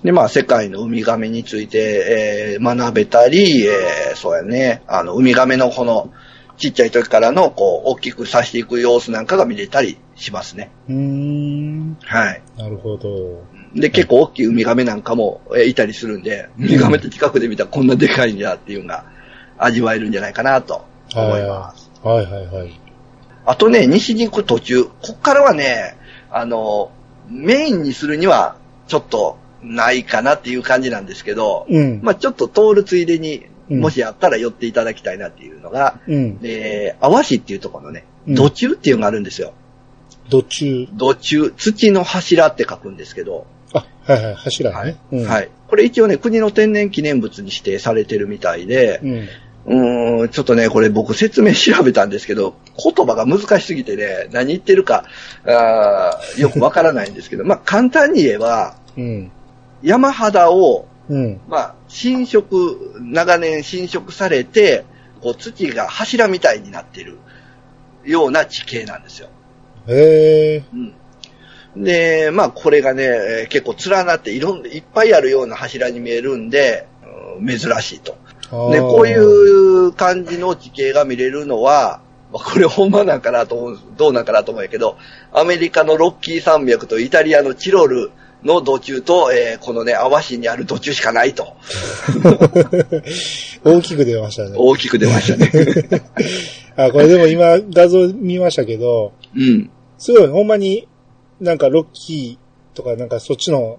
[0.04, 6.12] で、まあ、世界のウミガメについて、えー学べたり、えーそうやね、あの、ウミガメのこの、
[6.56, 10.70] ちっちゃい時からの、こう、大きくさしていく様子なんかが見れたりしますね。
[10.88, 11.96] うーん。
[12.02, 12.42] はい。
[12.58, 13.42] なるほど。
[13.74, 19.04] で、結構大きいウミガメなんかも、えーいたりするんで、ウミガメって近くで見たらこんなでかいんだっていうのが
[19.58, 21.90] 味わえるんじゃないかなと思います。
[22.02, 22.80] はいはいはい。
[23.46, 25.96] あとね、西に行く途中、こっからはね、
[26.30, 26.90] あの、
[27.28, 28.56] メインにするには
[28.88, 32.00] ちょっとないかなっていう感じなんですけど、うん。
[32.02, 36.40] まあちょっと通るついでに、うんもしあったら寄っていただきたいなっていうのが、うん。
[36.42, 39.52] えー、淡市っていうところのね、うん土中っていうのがあるんですよ。
[40.28, 40.88] 土中。
[40.92, 43.59] 土中、土の柱って書くんですけど、あ、
[44.12, 44.96] はいはい、柱はいね。
[45.12, 45.24] うん。。
[45.26, 45.48] はいい。
[45.68, 49.28] これ一応ね、国の天然記念物に指定されてるみたいでう、ん。
[49.66, 55.04] うーん、ちょっとね、これ僕説明調べたんですけど、言葉が難しすぎてね、何言ってるか、
[55.44, 59.30] あーよくわからないんですけど、 まあ簡単に言えば、うん。
[59.82, 61.40] 山肌を、うん。
[61.48, 64.84] まあ、侵食、長年侵食されて、
[65.20, 67.18] こう土が柱みたいになってる
[68.04, 69.28] ような地形なんですよ。
[69.88, 70.62] へえ。
[70.72, 70.94] うん。
[71.76, 76.86] で、まあこれがね、えー結構連なっていろんいっぱいあるような柱に見えるんで、
[77.38, 78.16] うん珍しいと。
[78.52, 82.00] あね、こういう感じの地形が見れるのは、
[82.32, 84.98] まあこれほんまなんかなと思う、どうなんかなと思うんやけど、
[85.32, 88.10] アメリカのロッキー山脈とイタリアのチロル
[88.42, 91.56] の土中と、えーこのね、淡市にある土中しかないと。
[93.64, 94.52] 大きく出ましたね。
[94.56, 96.02] 大きく出ましたね。
[96.76, 99.70] あ、これでも今画像見ましたけど、うん。
[99.98, 100.88] すごい、ほんまに、
[101.40, 103.78] なんかロッキーとかなんかそっちの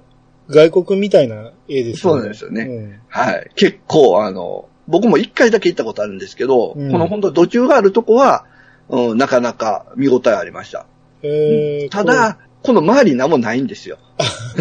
[0.49, 3.51] 外国みたいな絵ですそうなんですよねうんはい。
[3.55, 8.45] 結構、あの、僕も一回だけ行ったことあるんですけど、うんこの本当土中があるとこは、
[8.89, 10.85] うん、なかなか見応えありました。
[11.23, 13.97] えーただ、この周り何もないんですよ。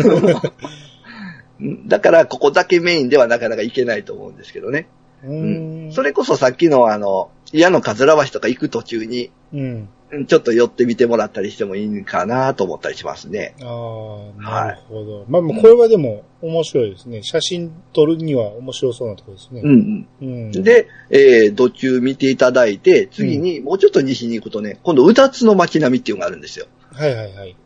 [1.60, 4.88] うんだから、ここだけメインではなかなか行けないと思うんですけどね。
[5.22, 9.88] こう、うそれこそさっきのあの、矢のかずら橋とか行く途中に、うん。
[10.12, 13.54] うんちょっと寄ってみてもらったりしてもいいかなと思ったりしますね。
[13.62, 15.24] ああ、なるほど。
[15.28, 17.22] まあまあ、これはでも面白いですね。
[17.22, 19.60] 写真撮るには面白そうなところですね。
[19.62, 20.28] うんうん。
[20.28, 20.50] うん。
[20.50, 26.66] で、えー、途中見ていただいて、次にもうちょっと西に行くとね、今度、うだつの街並みっていうのがあるんですよ。
[26.92, 27.56] はいはいはい。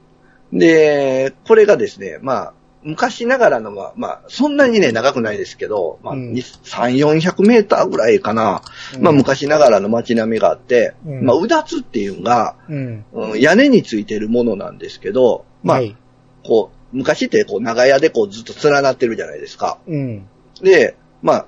[0.52, 8.62] で、これがですね、まあ、昔ながらの、まあ、まあ、そんなにね、長くないですけど、まあ、うんに3、400メーターぐらいかな。
[9.00, 13.04] まあ、うん昔ながらの街並みがあって、うんまあ、うだつっていうのが、うん。
[13.12, 15.96] うん屋根についてるものなんですけど、まあ、はい。
[16.44, 19.78] こう、昔ってこう、長屋でこう、ずっと連なってるじゃないですか。
[19.86, 20.26] うん。
[20.62, 21.46] で、まあ、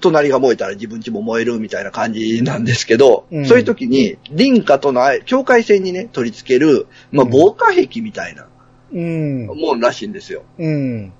[0.00, 8.48] 隣が燃えたら自分家も燃えるみたいな感じなんですけど、うんそういう時に、林家との境界線にね、取り付ける、まあ、うん防火壁みたいな
[8.92, 9.46] うん。
[9.46, 10.42] もんらしいんですよ。
[10.58, 11.12] うん。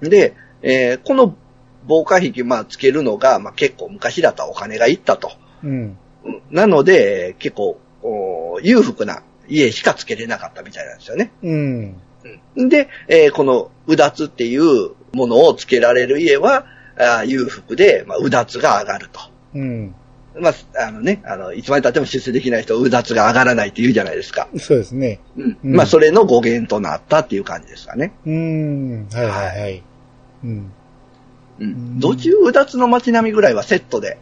[0.00, 1.36] で、えーこの
[1.86, 5.32] 防火壁、まあ、つけるのが、まあ、結構昔だったらお金がいったと。
[5.64, 5.70] うん。
[6.24, 11.32] うんなので、結構、お裕福な家しかつけれなかったみたいなんですよね。
[11.42, 11.96] うん。
[12.56, 16.66] うんで、えーこのうだつっていうものをつけられる家は、
[16.98, 19.20] あー裕福で、まあ、うだつが上がると。
[19.54, 19.94] うん。
[20.40, 20.54] まあ、
[20.86, 24.48] あのね、あの、いつまで経っても出世できない人、うだつが上がらないって言うじゃないですか。
[24.58, 25.20] そうですね。
[25.36, 25.58] うん。
[25.64, 28.12] うんまあ、それの語源となったっていう感じですかね。
[28.26, 29.08] うん。
[29.12, 29.82] はいはいはい。
[30.44, 30.50] うん。
[30.50, 32.00] ううんん。
[32.00, 34.18] 土中うだつの街並みぐらいはセットで、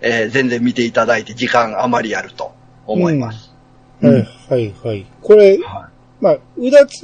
[0.00, 2.52] えー全然見ていただいて時間あまりあると
[2.86, 3.54] 思います。
[4.00, 5.06] うんはいはいはい。
[5.20, 7.02] これ、はまあ、うだつ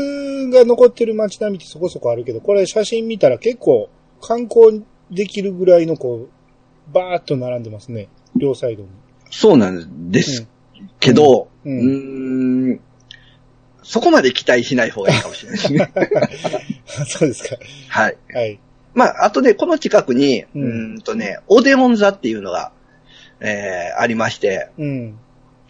[0.50, 3.88] が残ってる街並みってそこそこあるけど、これ写真見たら結構
[4.20, 8.08] 観光できるぐらいのこう、バーっと並んでますね。
[8.38, 8.88] 両サイドに。
[9.30, 10.46] そうなんです
[11.00, 12.80] けど、ううんーん、
[13.82, 15.92] そこまで期待しない方がいいかもしれないですね。
[17.06, 17.56] そうですか。
[17.88, 18.16] はい。
[18.32, 18.58] はい。
[18.94, 20.58] まあ、あとね、この近くに、うう
[20.94, 22.72] んとね、オデモン座っていうのが、
[23.40, 25.18] えーありまして、うん。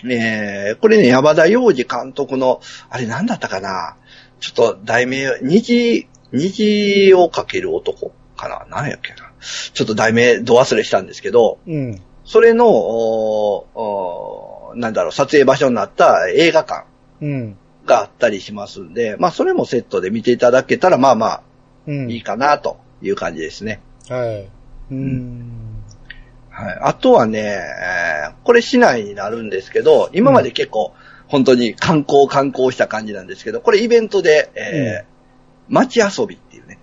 [0.09, 3.97] えーこれね、山田洋次監督の、あれなんだったかな？
[4.39, 8.67] ちょっと題名、虹、虹をかける男かな？
[8.71, 9.33] 何やっけな？
[9.41, 12.01] ちょっと題名、ど忘れしたんですけど、うん。
[12.27, 13.65] それの、
[14.75, 16.85] なんだろう、撮影場所になった映画館
[17.23, 17.57] うん。
[17.87, 21.41] があったりしますんで、まあ、それもセットで見ていただけたら、まあま
[21.87, 22.07] うん。
[22.09, 23.81] あ、いいかな、という感じですね。
[24.09, 24.49] はい。
[24.91, 25.83] うん。
[26.51, 26.79] はい。
[26.83, 30.93] あとはね、えーこれ市内になるんですけど、今まで結構、
[31.27, 35.17] 本当に観光観光した感じなんですけど、これイベントで、えー
[35.69, 36.79] 街遊びっていうね、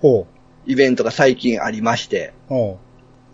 [0.00, 0.26] ほ
[0.66, 2.32] イベントが最近ありまして、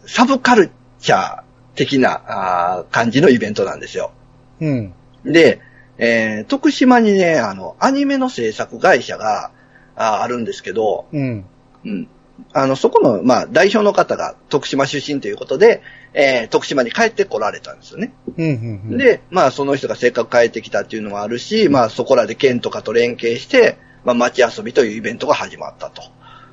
[0.07, 0.71] サブカル
[1.03, 1.43] チャー
[1.75, 4.13] 的なあー感じのイベントなんですよ。
[4.61, 4.67] う。
[4.67, 4.95] うん。
[5.25, 5.61] で、
[5.99, 9.51] えー徳島にね、あの、アニメの制作会社が
[9.97, 11.45] あーあるんですけど、うん。
[11.85, 12.09] うん。
[12.55, 15.83] あの、そこの、まあ、代表の方が徳島出身ということで、
[16.15, 18.13] えー徳島に帰ってこられたんですよね。
[18.37, 18.47] うん。
[18.91, 18.99] うん。
[18.99, 26.03] で、まあ、その人がせっかく帰ってきたっていうのもあるし、まあ、そこらで県とかと連携して、まあ、街遊びというイベントが始まったと。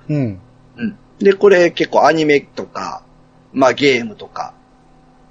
[0.10, 0.40] うん。
[0.78, 0.98] うん。
[1.20, 3.04] で、これ結構アニメとか、
[3.54, 4.54] まあ、ゲームとか、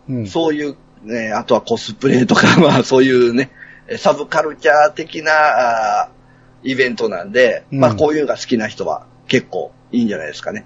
[0.09, 0.27] うん。
[0.27, 3.51] そういう、ね、あとはコスプレとか、 まあ、そういうね、
[3.97, 6.11] サブカルチャー的な、
[6.63, 10.65] イベントなんで、まあ、うんこういうのが好きな人は結構いいんじゃないですかね。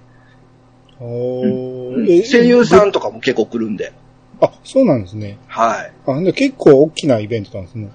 [1.00, 3.92] おうん声優さんとかも結構来るんで。
[4.40, 5.38] あ、そうなんですね。
[5.48, 5.92] はい。
[6.06, 7.90] あ、で結構大きなイベントなんですね。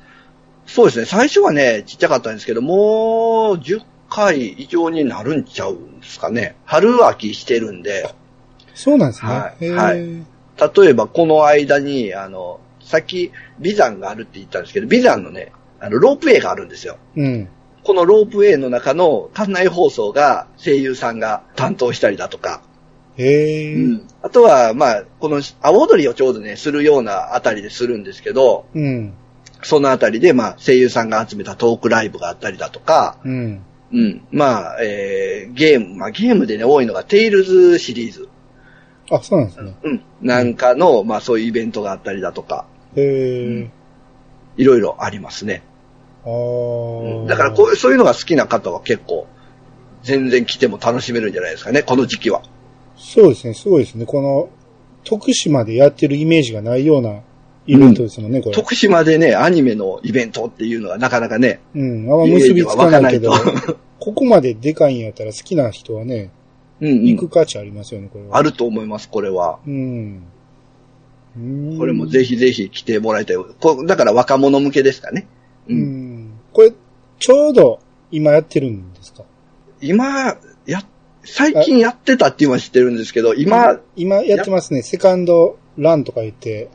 [0.65, 1.05] そうですね。
[1.05, 6.55] 最初はね、ちっちゃかったんですけど、もう10回以上になるんちゃうんですかね。
[6.65, 8.13] 春秋してるんで、
[8.77, 9.31] そうなんですね。
[9.31, 10.25] はいはい
[10.57, 16.97] 例えばこの間に、あの、さっき美山があるって言ったんですけど、美山のね、あの、ロープウェイがあるんですよ。
[17.15, 17.47] うん。
[17.83, 22.61] このロープウェイの中の館内放送が声優さんが担当したりだとか、
[23.17, 23.73] へえ。
[23.75, 29.13] うんあとは、まあ、この阿波踊りをちょうどね、するようなあたりでするんですけど、うん。
[29.63, 33.61] そのあたりで、まあ、声優さんが集めたトークライブがあったりだとか、うん。
[33.93, 34.27] うん。
[34.31, 38.27] まあ、えー、ゲーム、まあゲームでね、多いのがテイルズシリーズ。
[39.09, 39.73] あ、そうなんですね。
[39.83, 40.01] うん。
[40.21, 43.69] なんかの、まあそういうイベントがあったりだとか、へえ。
[44.57, 45.63] いろいろありますね。
[46.25, 47.27] ああ。
[47.27, 49.27] だからこういう、そういうのが好きな方は結構、
[50.03, 52.41] 全然来ても楽しめるんじゃないですかね、この時期は。
[52.97, 54.05] そうですね、すごいですね。
[54.05, 54.49] この、
[55.03, 57.21] 徳島でやってるイメージがないような
[57.65, 58.55] イベントですもんね、これ。
[58.55, 62.11] 徳島でね、アニメのイベントっていうのはなかなかね、うん。
[62.11, 63.31] あんま結びつかないけど
[63.99, 66.31] ここまででかいんやったら好きな人はね、
[66.81, 67.29] うんうん行く。
[67.29, 68.37] 価値ありますよね、これは。
[68.37, 69.59] あると思います、これは。
[69.65, 70.23] うん。
[71.37, 73.37] うんこれもぜひぜひ来てもらいたい。
[73.37, 75.27] こだから若者向けですかね。
[75.67, 75.73] う。
[75.73, 75.79] うん
[76.25, 76.31] ん。
[76.53, 76.73] これ、
[77.19, 77.79] ちょうど
[78.11, 79.23] 今やってるんですか？
[79.81, 80.81] 今、や、
[81.23, 84.81] 最近やってたっていうのは知ってるんですけど、今、今やってますね。
[84.81, 86.69] セカンドランとか言って、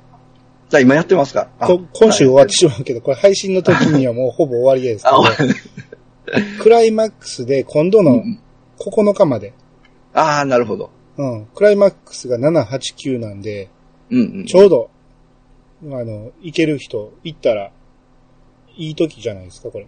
[0.68, 1.48] じゃあ今やってますか？
[1.60, 8.38] 今週終わってはいしまうけど、これ配信の時にはもうほぼ終わりですけ あ、ど、クライマックスで今度のうん
[8.78, 9.52] 9日まで、
[10.14, 10.90] あー、なるほど。
[11.16, 13.68] うん、クライマックスが7、8、9なんで、
[14.10, 14.46] うんうん。
[14.46, 14.90] ちょうど、
[15.84, 17.70] あの、行ける人、行ったら、
[18.76, 19.86] いい時じゃないですか、これ。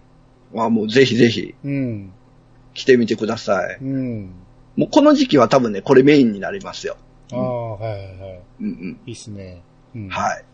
[0.53, 2.13] まあもうぜひぜひうん。
[2.75, 3.79] 来てみてください。
[3.81, 4.31] うん。
[4.77, 6.97] もうこの時期は多分ね、これメインになりますよ。
[7.33, 8.41] ああ、はいはいはい。
[8.61, 9.01] うんうん。
[9.07, 9.63] いいっすね。
[9.95, 10.09] うん。
[10.09, 10.45] はい。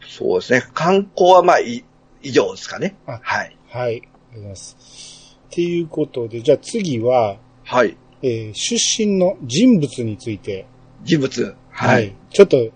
[0.00, 0.62] そうですね。
[0.74, 1.84] 観光はまあい
[2.22, 2.96] 以上ですかね。
[3.06, 3.56] あはい。
[3.68, 3.88] はい。
[3.88, 5.38] ありがとうございます。
[5.46, 7.96] っていうことで、じゃあ次は、はい。
[8.22, 10.66] えー出身の人物について、
[11.04, 11.54] 人物。
[11.70, 12.14] はい。。
[12.30, 12.70] ちょっと、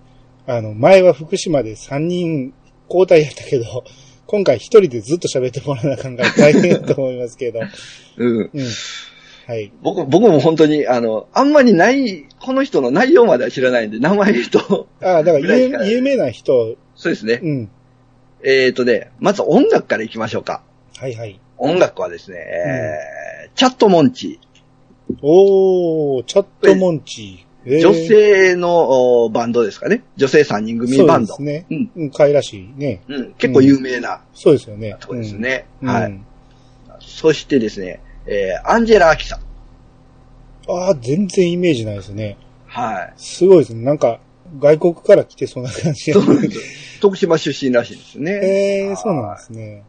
[0.46, 2.52] あの、前は福島で3人
[2.88, 3.84] 交代やったけど、
[4.26, 7.60] 今回一人でずっと喋ってもらわなあかんから大変だと思いますけど。
[8.18, 8.50] うん。
[8.52, 8.66] うん。
[9.46, 9.70] はい。
[9.82, 17.40] 僕、僕も本当に、あの、あんまりない、この人の内容までは知らないんで、名前と、ああ、だから有有名な人、そうですね。
[17.42, 17.70] うん。
[18.42, 20.62] えーとね、まず音楽から行きましょうか。
[20.96, 21.38] はいはい。
[21.58, 24.38] 音楽はですね、えーチャットモンチ
[25.22, 27.38] おー、チャットモンチー。
[27.40, 27.46] えー
[27.80, 30.04] 女性のおバンドですかね。
[30.14, 31.34] 女性3人組バンド。
[31.34, 31.66] そうですね。
[31.68, 31.90] うん。
[31.96, 33.02] うん、かいらしいね。
[33.08, 33.32] うん。
[33.32, 34.96] 結構有名なそうですよね。
[35.00, 35.66] ところですね。
[35.82, 35.88] うん。
[35.88, 36.04] はい。
[36.04, 36.26] うん
[37.00, 39.40] そしてですね、えーアンジェラ・アキさん。
[40.68, 42.36] ああ、全然イメージないですね。
[42.66, 43.12] はい。
[43.16, 43.84] すごいですね。
[43.84, 44.20] なんか、
[44.58, 46.62] 外国から来てそうな感じやそうですよ
[47.00, 48.32] 徳島出身らしいですね。
[48.88, 49.84] えー、そうなんですね。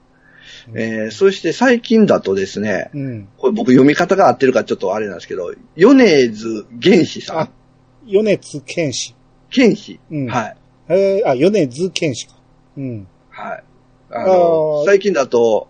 [0.74, 3.28] えーそして最近だとですね、うん。
[3.38, 7.50] これ僕読み方が合ってるかちょっとあれなんですけど、米津玄師さんあ。
[8.06, 9.16] 米津玄師。
[9.50, 10.00] 剣士。
[10.12, 10.58] うんはい。
[10.90, 12.34] えー、あ、米津玄師か。
[12.78, 13.08] うん。
[13.30, 13.64] はい。
[14.12, 15.68] ああのー最近だと、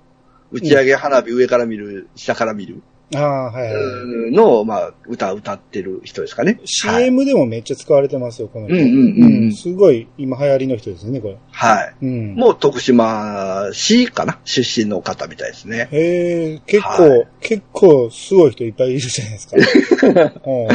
[0.52, 2.82] 打ち上げ花火上から見る、下から見る、
[3.16, 3.80] ああ、はいは
[4.28, 4.32] い。
[4.32, 6.53] の、まあ、歌歌ってる人ですかね。
[6.53, 6.62] はい。
[7.03, 8.76] CM でもめっちゃ使われてますよ、この人。
[8.76, 11.38] うんうんうんうんすごい今流行りの人ですね、これ。
[11.51, 11.95] はい。
[12.01, 12.36] うん。
[12.36, 14.39] もう徳島市かな？
[14.43, 15.88] 出身の方みたいですね。
[15.91, 20.41] へえ、結構、はい結構すごい人いっぱいいるじゃないですか。
[20.45, 20.68] うん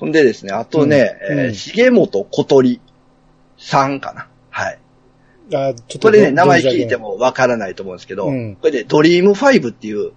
[0.00, 2.80] ほんでですね、あとね、うんうんえー重本小鳥
[3.56, 4.28] さんかな。
[4.50, 4.78] はい。
[5.54, 6.96] あちょっとこれね、名前聞いて。
[6.98, 10.12] もわからないと思うんですけど、うんこれでドリームファイブっていう、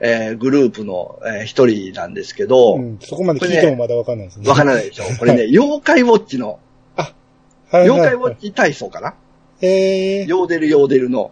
[0.00, 4.46] えーグループのえー一人なんですけど、わ、うん、そこまで聞いてもまだわかんないですね。
[4.46, 5.04] からないでしょ。
[5.18, 6.58] これね、妖怪ウォッチの、
[6.96, 9.14] はいはい妖怪ウォッチ体操かな、
[9.60, 10.24] へえ。
[10.24, 11.30] ヨーデルヨーデルの、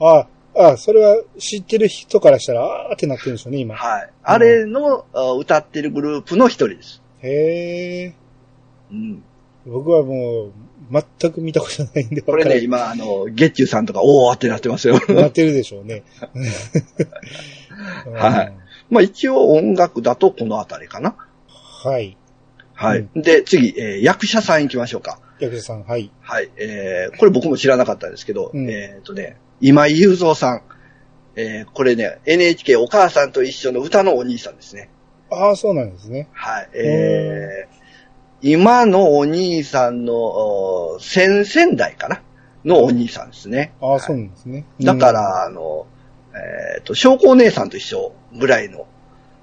[0.00, 3.76] あ、あ、それは知ってる人からしたら、あーってなってるんでしょうね、今。
[3.76, 4.10] はい。
[4.22, 7.02] あれの、あ歌ってるグループの一人です。
[7.22, 8.14] へえ。
[8.90, 9.22] うん。
[9.66, 10.52] 僕はもう、
[11.20, 15.00] 全く見たことないんで、これね、今、あの、ゲッチューさんとか、おーってなってますよ。
[15.08, 16.02] なってるでしょうね。
[18.14, 18.54] はい
[18.90, 21.14] まあ一応音楽だとこのあたりかな。
[21.84, 21.90] うん。
[21.92, 22.16] はい。
[22.74, 23.08] はい。
[23.14, 25.18] で、次、えー役者さん行きましょうか。
[25.40, 26.10] 役者さん、はい。
[26.20, 26.50] はい。
[26.56, 30.62] えー、これ僕も知らなかったんですけど、うんえっ、とね、今井雄三さん。
[31.40, 34.90] えー、これね、NHK お母さんと一緒の歌のお兄さんですね。
[35.30, 36.28] ああ、そうなんですね。
[36.32, 36.70] はい。
[36.74, 42.22] えー、今のお兄さんの、お先々代かな
[42.64, 43.72] のお兄さんですね。
[43.80, 44.64] ああ、はいそうなんですね。
[44.80, 45.86] だから、あの、
[46.34, 48.86] えっ、と、翔子姉さんと一緒ぐらいの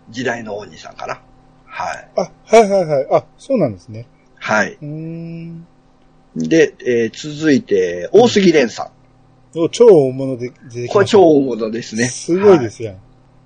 [0.10, 1.22] 時代のお兄さんかな。
[1.66, 2.10] はい。
[2.16, 2.24] うん。
[2.24, 3.08] あ、はいはいはい。
[3.12, 4.08] あ、そうなんですね。
[4.36, 4.74] はい。
[4.74, 5.68] うーん。
[6.36, 8.92] で、えー続いて、大杉蓮さ
[9.56, 9.60] ん。
[9.60, 10.94] お超大物で出てきました。
[10.94, 12.06] これ超大物ですね。
[12.10, 12.98] すごいではすやん。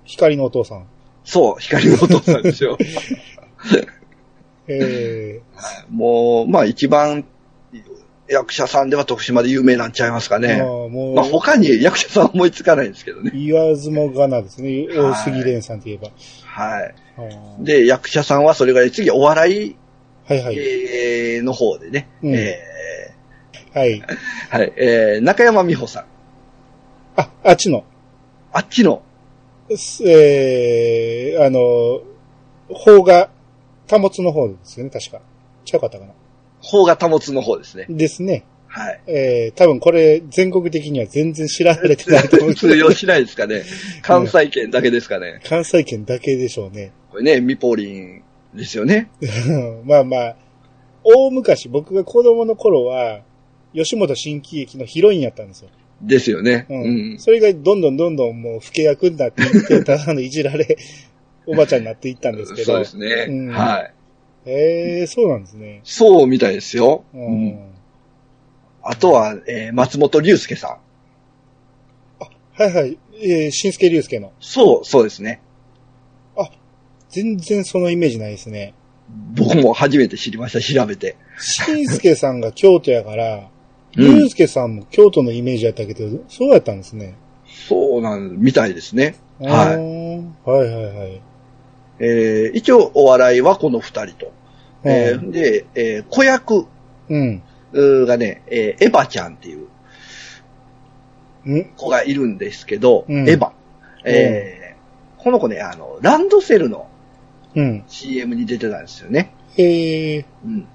[0.05, 0.85] 光のお父さん。
[1.23, 2.77] そう、光のお父さんですよ。
[4.67, 5.41] え
[5.89, 7.25] もう、まあ一番、
[8.29, 10.57] 役者さんでは徳島で有名なんちゃいますかえね。
[10.57, 13.31] まあもう、まあ他に役者さん思いつかないんですけどね。
[13.33, 14.69] 言わずもがなですね。
[14.69, 16.09] はい大杉蓮さんといえば。
[16.45, 16.95] はい。
[17.63, 19.75] で、役者さんはそれぐらい次お笑い
[20.27, 20.57] はいはい。
[20.57, 22.07] えーの方でね。
[22.21, 22.59] うんえ
[23.73, 23.99] はい。
[23.99, 24.03] ー
[24.49, 24.73] はい。
[24.77, 26.05] えー中山美穂さん。
[27.15, 27.83] あ、あっちの。
[28.51, 29.03] あっちの、
[29.75, 32.01] すえー、あの、
[32.73, 33.29] 方が、
[33.89, 35.19] 保つの方ですよね、確か。
[35.71, 36.13] 違うかったかな。
[36.61, 37.85] 方が保つの方ですね。
[37.89, 38.45] ですね。
[38.67, 39.01] はい。
[39.07, 43.63] えー、多分これ、全国的には全然知られてないと思う通用しないですかね。
[44.03, 45.41] 関西圏だけですかね。
[45.43, 46.91] 関西圏だけでしょうね。
[47.09, 48.21] これね、ミポリン
[48.53, 49.09] ですよね。
[49.85, 50.35] まあまあ、
[51.03, 53.21] 大昔、僕が子供の頃は、
[53.73, 55.69] 吉本新喜劇のヒロインやったんですよ。
[56.01, 56.65] ですよね。
[56.69, 56.73] う。
[56.73, 57.19] うんん。
[57.19, 60.77] それがどんどんどんどんもう、不契約になっていって、ただのいじられ、
[61.47, 62.65] おばちゃんになっていったんですけど。
[62.65, 63.25] そうですね。
[63.29, 63.93] うんはい。
[64.45, 65.81] へえ、そうなんですね。
[65.83, 67.03] そうみたいですよ。
[67.13, 67.59] ううんん。
[68.83, 70.77] あとは、えー松本龍介さん。
[72.61, 72.97] はいはい。
[73.21, 74.31] えー、新助竜介の。
[74.39, 75.41] そう、そうですね。
[77.09, 78.73] 全然そのイメージないですね。
[79.35, 81.15] 僕も初めて知りました、調べて。
[81.39, 83.47] 新助さんが京都やから、うん
[83.95, 87.15] 竜介さんも京都のイメージやったけど、そうやったんですね。
[87.67, 89.15] そうなん、みたいですね。
[89.39, 91.21] はいあーはいはいはい。
[91.99, 94.31] えー一応お笑いはこの二人と。
[94.83, 96.65] えうーで、えー子役
[97.09, 97.43] うん。
[97.73, 99.67] うーがね、えーエヴァちゃんっていう
[101.59, 103.51] ん子がいるんですけど、うんエヴァ。
[104.05, 104.69] えー
[105.21, 106.87] この子ね、あの、ランドセルの
[107.53, 107.83] うん。
[107.89, 109.33] CM に出てたんですよね。
[109.57, 110.25] へえ。
[110.45, 110.67] うん。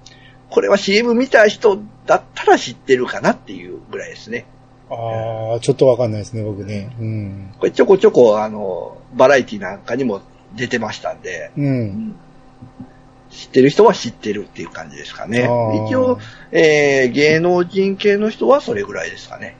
[0.50, 4.44] これは CM 見た人だったら知ってるかなっていうぐらいですね。
[4.90, 6.94] ああ、ちょっとわかんないですね、僕ね。
[7.00, 7.54] うん。
[7.58, 10.20] これちょこちょこ、あの、バラエティなんかにも
[10.56, 11.60] 出てましたんで、う。
[11.60, 12.16] うんん
[13.30, 15.42] 知ってる人は知ってるっていう感じですかね。
[15.88, 16.18] 一応、
[16.52, 19.56] えー、芸能人系の人はそれぐらいですかね。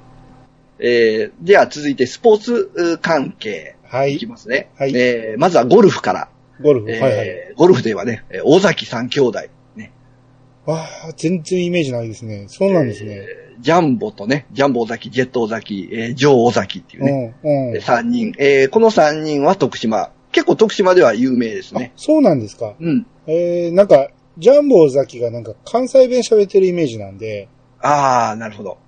[0.78, 4.18] えー、では続いてスポーツう関係はいい。
[4.18, 4.70] きますね。
[4.78, 6.28] はいえー、まずはゴルフから。
[6.62, 6.90] ゴルフ。
[6.90, 7.54] えーはいはい。
[7.56, 9.40] ゴルフではね、えー尾崎三兄弟。
[9.76, 9.92] ね。
[10.66, 12.46] ああ、全然イメージないですね。
[12.48, 13.14] そうなんですね。
[13.14, 17.80] えージャンボとね、ジャンボ尾崎、ジェット尾崎、えージョー尾崎っていうね、うん、うん。
[17.80, 18.32] 三人。
[18.38, 20.10] えーこの三人は徳島。
[20.34, 22.74] 結構徳島では有名ですあね。、そうなんですか。
[22.78, 23.06] うん。
[23.26, 27.48] えー、なんか、ジャンボザキがなんか関西弁喋ってるイメージなんで、
[27.80, 28.78] あー、なるほど。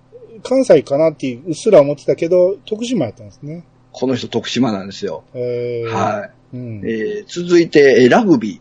[0.42, 3.64] 関西かなっていううっすら思ってたけど、徳島やったんですね。
[3.92, 5.22] この人徳島なんですよ。
[5.34, 6.57] えー、はい。
[6.57, 6.59] い。
[6.59, 6.78] うん。
[6.84, 8.61] えー続いて、えーラグビ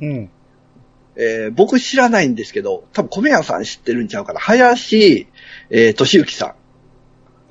[0.00, 0.04] ー。
[0.04, 0.30] うん。
[1.16, 4.38] えー僕知らないんですけど、多分米屋さん知ってるんちゃうかな。
[4.40, 5.26] 林、
[5.70, 6.54] えー、俊之さん。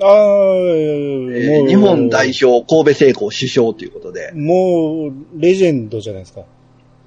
[0.02, 4.32] ああ、えー日本代表、神戸製鋼首相ということで。
[4.34, 6.44] もう、レジェンドじゃないですか。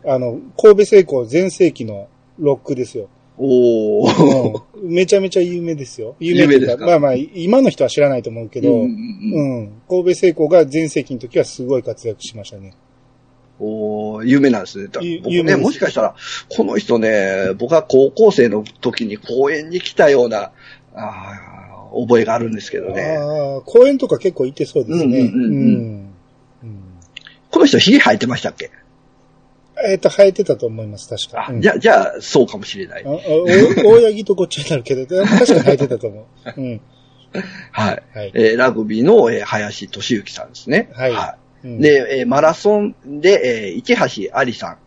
[0.06, 3.08] あの、神戸製鋼全盛期のロックですよ。
[3.36, 4.62] おー。
[4.76, 6.14] うん、めちゃめちゃ有名ですよ。
[6.20, 6.86] 有有名ですか？
[6.86, 9.82] まあまあ、今の人は知らないと思うけど、うんううんん。
[9.88, 12.74] 神戸製鋼が全盛期の時はすごい活躍しましたね。
[13.58, 14.88] おー有名なんですね。
[14.88, 16.14] だ僕ね、もしかしたら、
[16.48, 20.52] この人ね、僕は高校生の時に公園に来たような、
[20.94, 21.53] あー
[22.00, 23.16] 覚えがあるんですけどね。
[23.18, 25.04] ああ、公園とか結構行ってそうですね。
[25.04, 26.10] うんうんうんうん
[26.62, 26.84] うん
[27.50, 28.70] この人、髭生えてましたっけ？
[29.88, 31.46] えっ、と、生えてたと思います、確か。
[31.48, 36.24] あ、うんじゃあ、じゃあ、そうかもしれない 大八木とこっちになるけど、確かに生えてたと思う。
[36.60, 36.80] うん。
[37.72, 38.02] はい。
[38.14, 38.30] はい。
[38.34, 40.90] えーラグビーの、えー林俊之さんですね。
[40.94, 41.12] はい
[41.64, 44.78] うん、で、えーマラソンで、えー市橋ありさん。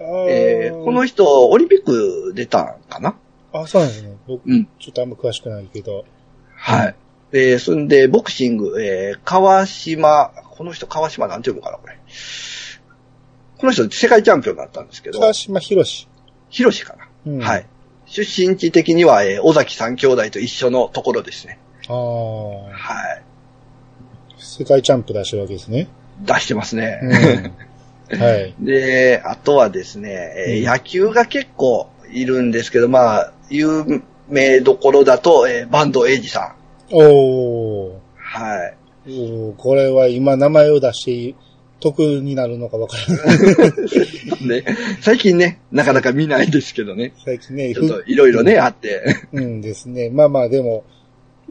[0.00, 3.16] えーこの人、オリンピック出たんかな？
[3.52, 4.16] あ、そうなんですね。
[4.26, 4.68] 僕、うん。
[4.78, 6.04] ちょっとあんま詳しくないけど。
[6.54, 6.94] はい。
[7.32, 11.98] えー、そんで、ボクシング、えー、川島、この人川島なんて読むかな、これ。
[13.58, 16.08] この人、世界チャンピオンだったんですけど、川島博士。
[16.48, 17.08] ヒロシかな。
[17.26, 17.66] うん、はい。。
[18.06, 21.58] 出身地的には、えー、尾崎三兄弟と一緒のところですね。
[21.88, 23.22] ああ、はい。
[24.38, 25.88] 世界チャンプ出してるわけですね。
[26.20, 27.00] 出してますね。
[27.02, 28.18] うん。
[28.18, 28.54] はい。
[28.60, 30.10] で、あとはですね、
[30.48, 36.54] えーうん野球が結構いるんですけど、まあ、有名どころだと、えー、バンドエイジさ
[36.90, 36.94] ん。
[36.94, 37.92] おー。
[38.16, 38.76] はい。
[39.06, 41.38] おーこれは今名前を出して
[41.80, 43.38] 得になるのかわからない。
[44.46, 44.64] ね、
[45.00, 47.12] 最近ね、なかなか見ないですけどね。
[47.24, 49.02] 最近ね、ちょっといろいろね、あって。
[49.32, 50.10] うんですね。
[50.10, 50.84] まあまあでも、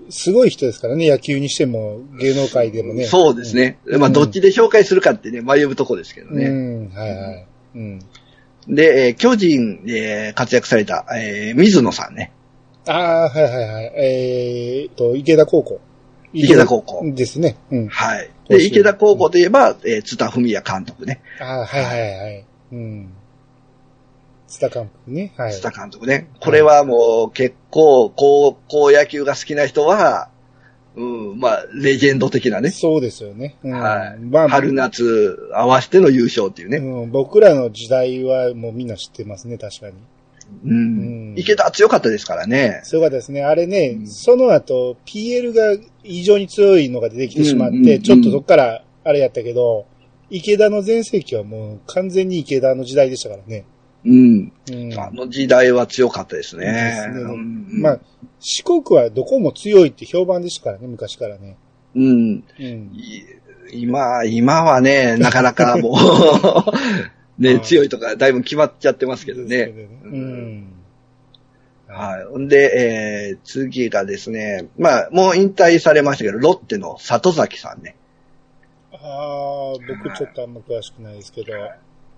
[0.10, 3.06] すごい人ですからね、野球にしても、芸能界でもね。
[3.06, 3.78] そうですね。
[3.86, 6.48] まあ、どっちで紹介するかってね、迷うとこですけどうね。
[6.48, 7.45] ん、はいはい。
[7.76, 8.00] うん。
[8.68, 12.32] で、えー巨人で活躍された、えー水野さんね。
[12.88, 13.93] ああ、はいはいはい。
[13.95, 15.80] えーっと、池田高校。
[16.34, 17.57] 池田高校ですね。
[17.72, 17.88] うん。
[17.88, 18.30] はい。
[18.49, 21.22] で、池田高校といえば、えー津田文也監督ね。
[21.39, 22.45] ああ、はいはいはい。
[22.74, 23.09] うん。
[24.47, 25.34] 津田監督ね。
[25.38, 25.53] はい。
[25.53, 26.30] 津田監督ね。
[26.39, 30.30] これはもう結構、高校野球が好きな人は、
[30.98, 32.72] うん、まあ、レジェンド的なね。
[32.72, 33.56] そうですよね。
[33.64, 34.20] うん、はい。
[34.20, 36.78] まあ、春夏合わせての優勝っていうね。
[36.78, 39.93] うん、僕らの時代はもうみんな知ってますね、確かに。
[40.66, 40.72] うん。
[40.72, 42.82] うん池田強かったですからね。
[42.84, 43.43] そうかですね。
[43.43, 49.86] あれね、うんその後、PL が異常に強いのが出てきてしまって、うんうんうんちょっとそっからあれやったけど、
[50.32, 53.66] 池田の全盛期はもう完全に池田の時代でしたからね。
[54.06, 54.52] うん。
[54.72, 55.00] うん。
[55.00, 56.66] あの時代は強かったですね。
[56.66, 58.00] ですねうんまあ、
[58.39, 61.58] 四国はどこも強いって評判でしたからね、昔からね。
[61.95, 62.43] うん。
[63.72, 65.93] 今、今はね、なかなかもう、
[67.41, 69.74] ね、はい強いとかだいぶ決まっちゃってますけどね。
[70.04, 70.74] うん。
[71.88, 72.39] はい。
[72.39, 77.95] んで、えー、次がですね、まあ、もう引退されましたけど、ロッテの里崎さんね。
[78.91, 81.54] ああ、僕ちょっとあんま詳しくないですけど。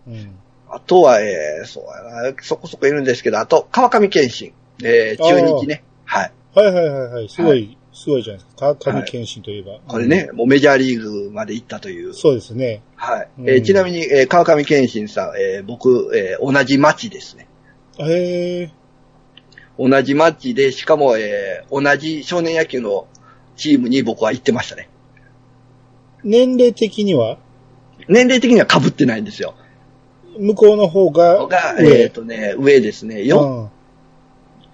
[0.08, 0.40] うん。
[0.72, 4.54] あとは、えー、そうやな、そこそこいるんですけど、あと、川上健信。
[4.84, 5.84] えー、中日ね。
[6.06, 6.32] はい。
[6.54, 7.30] はいはいはいはい。
[7.30, 8.76] すごい、はすごいじゃないですか。
[8.76, 9.80] 川上健信といえば。
[9.88, 12.14] これね、もうメジャーリーグまで行ったという。
[12.14, 12.82] そうですね。
[12.96, 13.30] はい。
[13.40, 17.48] うんえーちなみに、えー川上健信さん、えー僕、えー同じ町ですね。
[17.98, 18.72] へえ。
[19.78, 23.08] 同じ町で、しかも、えー同じ少年野球の
[23.58, 24.90] チームに僕は行ってましたね。
[26.24, 27.38] 年齢的には、
[28.08, 29.56] 年齢的には被ってないんですよ。
[30.40, 31.48] 向こうの方が。
[31.80, 33.24] えっ、とね、上ですね。
[33.26, 33.80] よ、うん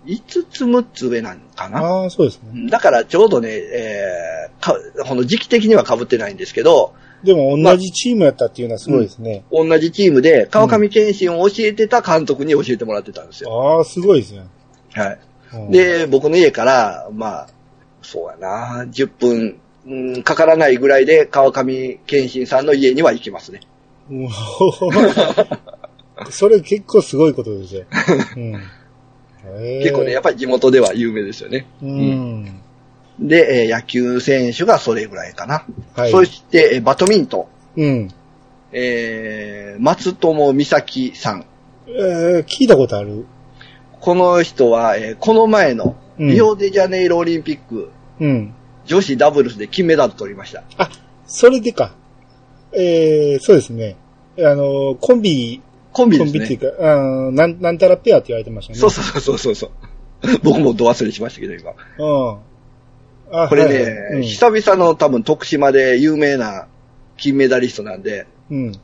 [0.06, 1.80] 5つ6つ上なんかな？
[1.80, 2.70] ああ、そうですね。
[2.70, 6.94] だからちょうどね、えーか、この時期的には被ってないんですけど、
[7.24, 9.44] でも同じチームやったっていうのはすごいですね。
[9.52, 13.78] 同じチームで川上健信を教えてた監督に教えてもらってたんですよ。
[13.78, 14.44] ああ、すごいですね。
[14.94, 15.20] はい。
[15.54, 17.48] うん、で、僕の家から、まあ、
[18.04, 23.62] そうやな、10分、うん、かからないぐらいで川上健信さんの家には行きますね。
[24.10, 24.30] うん
[26.30, 27.84] それ結構すごいことですよ。
[28.38, 28.54] うん
[29.80, 31.68] 結構ね、やっぱり地元では有名ですよね。
[31.84, 32.62] うん。
[33.20, 35.66] で、えー野球選手がそれぐらいかな。
[35.96, 36.12] はい。
[36.12, 37.48] そして、えーバドミント
[37.78, 37.82] ン。
[37.82, 38.12] うん。
[38.72, 41.46] えー、松友美咲さん。
[41.88, 43.26] えー、聞いたことある
[44.02, 48.54] この人は、えーこの前のうんリオデジャネイロオリンピック、うん。
[48.86, 50.64] 女子ダブルスで金メダル取りました。
[50.78, 50.90] あ、
[51.28, 51.94] それでか。
[52.78, 53.96] えー、そうですね。
[54.40, 55.62] あの、コンビ、
[55.92, 56.40] コンビですね。
[56.40, 58.80] コンビっていうか、あーなん、なんたらペアって言われてましたね。
[58.80, 59.72] そうそうそうそうそう。
[60.44, 61.72] 僕もど忘れしましたけど、今。
[61.98, 62.38] うん。
[63.32, 66.68] あこれね、はいはい久々の多分徳島で有名な
[67.18, 68.68] 金メダリストなんで、うん。
[68.68, 68.76] うん。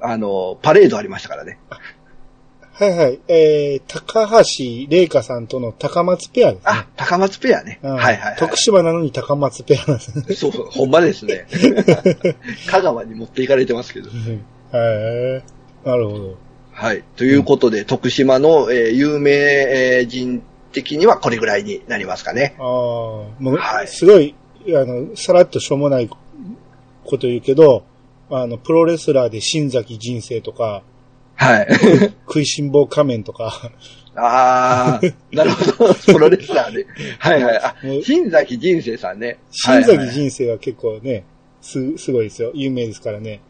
[0.00, 1.58] あの、パレードありましたからね。
[2.78, 3.18] はいはい。
[3.26, 6.70] えー、高橋玲香さんとの高松ペアですね。
[6.70, 7.80] あ、高松ペアね。
[7.82, 8.36] うんはいはい、はい。
[8.38, 10.34] 徳島なのに高松ペアなんですね。
[10.36, 11.46] そう、ほんまですね。
[12.70, 14.10] 香川に持っていかれてますけど。
[14.72, 16.36] へーなるほど。
[16.70, 17.02] はい。
[17.16, 22.54] ということで、徳島の、えー有名えー人的にはこれぐらいになりますかね。
[22.58, 24.36] ああ、もう、はいすごい、
[24.68, 26.16] あの、さらっとしょうもないこ
[27.18, 27.82] と言うけど、
[28.30, 30.82] あの、プロレスラーで新崎人生とか、
[31.38, 31.68] はい。
[32.26, 33.70] 食いしん坊仮面とか、
[34.16, 35.94] あー、なるほど。
[35.94, 36.86] プロレスラーで。
[37.20, 37.56] はいはい。
[37.58, 39.38] あ新崎人生さんね。
[39.52, 41.24] 新崎人生は結構ね、
[41.60, 42.50] す、すごいですよ。
[42.54, 43.40] 有名ですからね。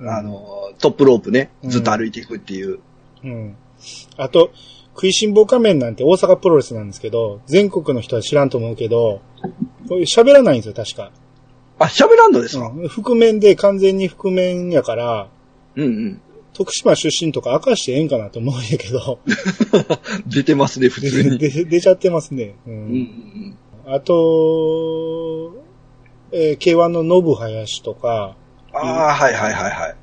[0.00, 2.80] うんあの、トップロープね、うんずっと歩いていくっていう。
[3.22, 3.54] うん。
[4.16, 4.50] あと、
[4.94, 9.20] 食いしん坊仮面なんて大阪プロレスなんですけど、全国の人は知らんと思うけど、
[9.88, 11.12] 喋らないんですよ、確か。
[11.78, 15.28] あ、喋らんのですか、うん、覆面で完全に覆面やから、
[15.76, 16.20] うん、うん
[16.52, 19.18] 徳島出身とか明かしてええんかなと思うんやけど、
[20.26, 21.38] 出てますね、普通に。
[21.40, 22.54] 出ちゃってますね。
[22.66, 25.54] ううんんうんあと、
[26.30, 28.36] えー K1 の信林とか、
[28.72, 29.96] ああ、はいはいはいはい。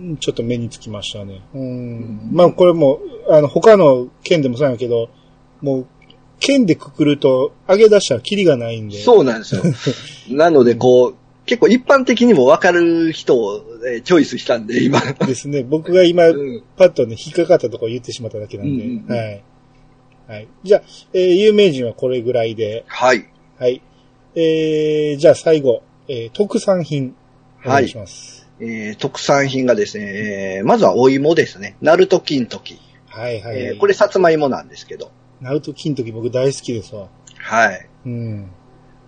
[0.00, 1.42] うん、ちょっと目につきましたね。
[1.54, 5.08] うん、まあこれも、あの、他の県でもそうやけど、
[5.60, 5.86] もう、
[6.40, 8.98] 県でくくると、上げ出したらキリがないんで。
[8.98, 9.62] そうなんですよ。
[10.36, 11.14] なので、こう、
[11.46, 15.00] 結構一般的にも分かる人を、えーチョイスしたんで、今。
[15.00, 15.62] ですね。
[15.62, 18.84] 僕が今、うんパッとね、引っかかったところ言ってしまっただけなんで。
[18.84, 19.42] うんうんうんはい。
[20.28, 20.48] はい。
[20.64, 20.82] じゃあ、
[21.14, 22.84] えー有名人はこれぐらいで。
[22.88, 23.28] はい。
[23.58, 23.80] はい。
[24.34, 27.14] えー、じゃあ最後、えー特産品。
[27.64, 28.48] お願いします。
[28.60, 31.76] えー特産品がですね、えーまずはお芋ですね。
[31.80, 32.78] ナルト金時。
[33.06, 35.12] はい、はい、えーこれ、さつまいもなんですけど。
[35.40, 37.08] ナルト金時僕大好きですわ。
[37.38, 37.88] はい。
[38.06, 38.50] うん。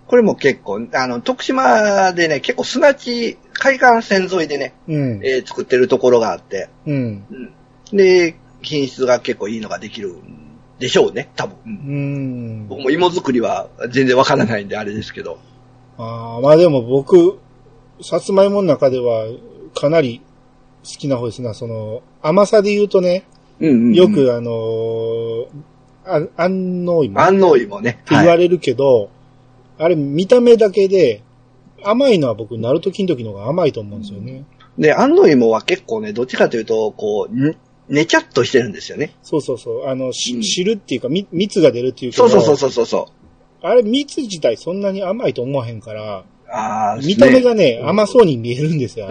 [0.09, 5.20] これも結構、あの、徳島でね、結構砂地、海岸線沿いでね、うん。
[5.22, 7.24] えー作ってるところがあって、うん。
[7.92, 10.22] で、品質が結構いいのができるん
[10.78, 11.56] でしょうね、多分。
[11.66, 11.74] うんう
[12.64, 12.68] ん。
[12.68, 15.38] 僕も芋作りは全然わからないんであれですけど。
[15.98, 17.38] ああ、まあでも僕、
[18.00, 19.26] さつまいもの中では
[19.74, 20.22] かなり
[20.84, 21.52] 好きな方ですね。
[21.52, 23.24] その、甘さで言うとね、
[23.61, 25.46] うんうんうんよ、くあのー
[26.06, 28.00] あ、安納芋っ安納芋ね。
[28.06, 29.11] て言われるけど、
[29.78, 31.22] あれ見た目だけで、
[31.82, 34.44] 甘いのは僕、ナルト金時の方が甘いと思うんですよね。
[34.78, 37.56] で、安納芋は結構ね、どっちかというと、こう、ん
[37.88, 39.14] ねちゃっとしてるんですよね。
[39.22, 39.86] そうそうそう。
[39.86, 43.08] あの、しうん汁っていうか、み蜜が出るっていうけどそうそうそうそうそうそ
[43.62, 46.24] あれ蜜自体そんなに甘いと思わへんから、う。
[46.51, 49.09] ああ、見た目がね、うん甘そうに見えるんですよ。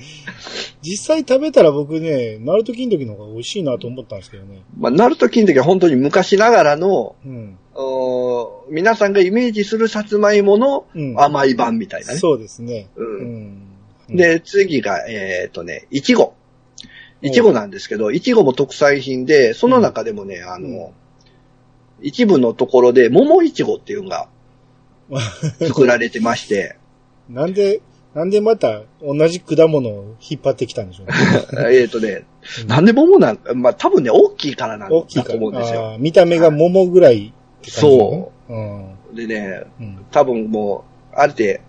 [0.82, 4.62] 実際食べたら僕ね、ナルト金時の方が美味しいなと思ったんですけどね。
[4.78, 7.58] まあ、ナルト金時は本当に昔ながらの、うん。
[7.74, 11.20] おー皆さんがイメージするさつまいものうん。
[11.20, 12.18] 甘い版みたいなね。
[12.18, 12.88] そうですね。
[12.96, 13.62] ううん
[14.08, 14.16] ん。
[14.16, 16.34] で、次が、えっ、とね、いちご。
[17.20, 20.92] いちごなんですけど、いちごも特産品で、その中でもね、あの、
[22.00, 24.28] 一部のところで、桃いちごっていうのが
[25.60, 26.76] 作られてまして、
[27.28, 27.80] なんで、
[28.14, 31.14] なんでまた同じ果物を引っ張ってきたんでしょうね。
[31.78, 32.24] えっとね、
[32.66, 35.34] なんで桃なんまあ多分ね、大きいからなんだと大きいから。
[35.34, 35.96] 思うんですよ。
[35.98, 37.32] 見た目が桃ぐらい
[37.66, 38.52] ねそう。
[38.52, 38.56] う
[39.12, 39.14] ん。
[39.14, 40.06] でね、うん。
[40.10, 41.60] 多分もう、あれで、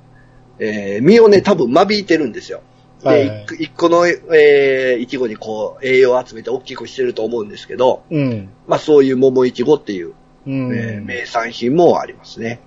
[0.59, 2.61] えー、実をね、多分間引いてるんですよ。
[3.03, 8.49] で、はいはい一一個の、えー、いちごにこう、栄養を集めて大きくしてると思うんですけど、うん。
[8.67, 10.15] まあそういう桃いちごっていう、うん。
[10.47, 12.61] えー名産品もありますね。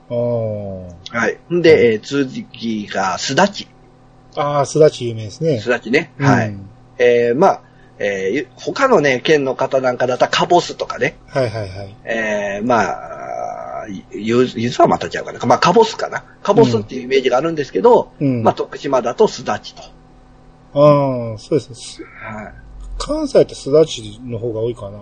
[1.11, 1.55] はい。
[1.55, 3.69] んで、えー、次が、すだち。
[4.37, 5.61] あー、すだち有名ですね。
[5.61, 6.13] すだちね。
[6.19, 6.49] はい。
[6.49, 6.71] うん
[7.01, 7.63] えー、まあ、
[7.99, 11.17] えー、他のね、県の方なんかだったら、かぼすとかね。
[11.27, 11.97] はいはいはい。
[12.05, 15.39] えー、まあ、ゆ、ゆずはまたちゃうかな。
[15.47, 16.25] まあ、かぼすかな。
[16.43, 18.43] かぼすっていうイメージがあるんですけど、うん。
[18.43, 19.83] まあ、徳島だとすだちと。
[20.75, 22.03] ああ、そうですねす。
[22.03, 22.55] はい。
[22.99, 24.99] 関西ってすだちの方が多いかな。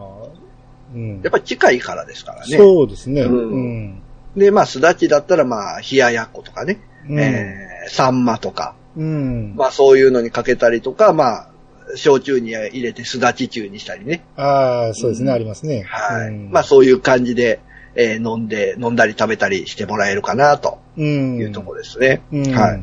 [0.94, 1.20] うん。
[1.22, 2.56] やっぱり近いからですからね。
[2.56, 3.22] そうですね。
[3.22, 4.02] うんうん。
[4.36, 6.80] で、まあ、すだちだったら、まあ、冷ややっことかね。
[7.08, 7.18] うん。
[7.20, 8.74] えー、サンマとか。
[8.96, 9.54] うん。
[9.56, 11.48] まあ、そういうのにかけたりとか、まあ、
[11.94, 14.24] 焼酎に入れてすだち中にしたりね。
[14.36, 15.82] ああ、そうですね、うんありますね。
[15.88, 16.28] はい。
[16.28, 17.60] うんまあ、そういう感じで、
[17.94, 21.38] えー飲んで、飲んだり食べたりしてもらえるかな、とうん。
[21.38, 22.22] いうところですね。
[22.32, 22.52] うん。
[22.52, 22.82] はい。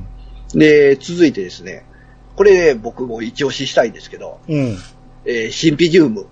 [0.58, 1.86] で、続いてですね、
[2.36, 4.78] これ、ね、僕も一押ししたいんですけど、うん。
[5.26, 6.28] えーシンピジウム。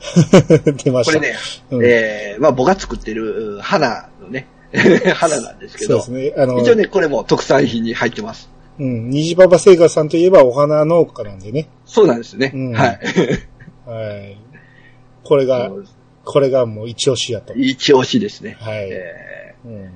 [0.84, 1.18] 出ました。
[1.18, 1.36] これね、
[1.70, 4.46] うんえーまあ僕が作ってるうん花のね、
[5.14, 6.42] 花なんですけど、そうですね。
[6.42, 8.48] あの、一応ね、これも特産品に入ってます。
[8.78, 9.10] うん。
[9.10, 11.68] 虹パパ製菓さんといえばお花農家なんでね。
[11.84, 12.50] そうなんですね。
[12.54, 12.98] うんはい。
[13.86, 14.36] はい。
[15.24, 15.70] これが、
[16.24, 17.52] これがもう一押しやと。
[17.54, 18.56] 一押しですね。
[18.60, 18.88] はい。
[18.90, 19.72] えうん。
[19.72, 19.88] ー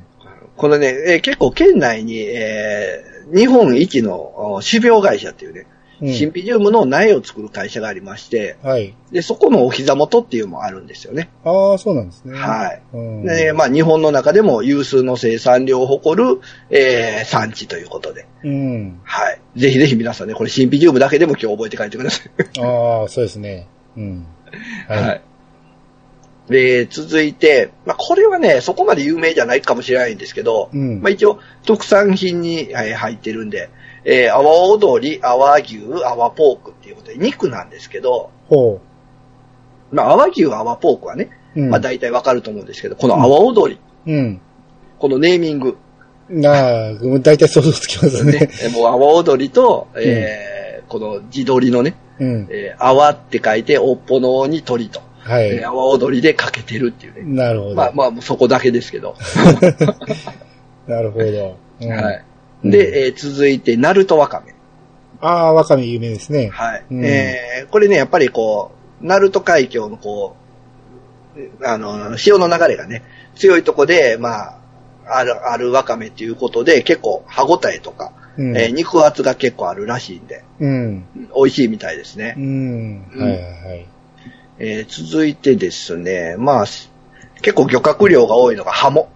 [0.57, 4.17] このね、えー結構県内に、えー日本一の
[4.57, 5.67] お種苗会社っていうね、
[6.01, 8.95] うんシンピジウムの苗を作る会社がありまして、はい。
[9.13, 11.31] で、そこのお膝元っていうのもあるんですよね。
[11.45, 12.37] ああ、そうなんですね。
[12.37, 12.83] はい。
[12.93, 13.25] うん。
[13.25, 16.41] で、まあ日本の中でも有数の生産量を誇る、
[16.71, 18.27] えー産地ということで。
[18.43, 19.01] うん。
[19.05, 19.41] はい。
[19.57, 22.31] ぜひぜひ皆さんね、これシンピジウムだけでも今日覚えて帰ってください。
[22.61, 23.69] ああ、そうですね。
[23.97, 24.27] うん。
[24.89, 25.23] はい。
[26.49, 33.71] で、続いて、まあこれはね、そこまで有名じゃないかもしれないんですけど、うんまあ一応特産品にはい入ってるんで、
[34.05, 38.81] えー、阿波踊り、阿波牛、阿波ポークっていうことで肉なんですけど、ほ
[39.91, 41.63] まあ阿波牛、阿波ポークはね、う。
[41.63, 41.71] うん。
[41.71, 43.81] まあ大体わかると思うんですけど、この阿波踊り、
[44.13, 44.41] うん。
[44.99, 45.77] このネーミング、
[46.29, 50.55] なあ、大体想像つきますねね。、えもう阿波踊りと、えー
[50.89, 52.49] この自撮りのね、うん。
[52.51, 55.67] えー、阿波って書いて、おっぽのに鳥と、はいえー。
[55.67, 57.23] 阿波踊りでかけてるっていうね。
[57.23, 57.75] なるほど。
[57.75, 59.17] まあまあ、そこだけですけど。
[60.87, 61.57] なるほど。
[61.81, 62.25] うんはい。
[62.71, 64.55] で、えー続いて、ナルトワカメ。
[65.21, 66.51] ああ、わかめ有名ですね。
[66.53, 66.85] はい。
[66.91, 70.37] うんえーこれね、やっぱりこう、ナルト海峡のこ
[71.37, 73.03] う、あの、潮の流れがね、
[73.35, 74.59] 強いとこで、まあ、
[75.07, 78.57] ある、あるワカメっていうことで、結構歯応えとか、うん。
[78.57, 81.05] えー肉厚が結構あるらしいんで、うん。
[81.35, 82.41] 美味しいみたいですねう。
[82.41, 83.07] ん。
[83.17, 83.87] はいはいはい。
[84.59, 86.91] えー続いてですね、まあ、す
[87.43, 89.09] 結構漁獲量が多いのがハモ。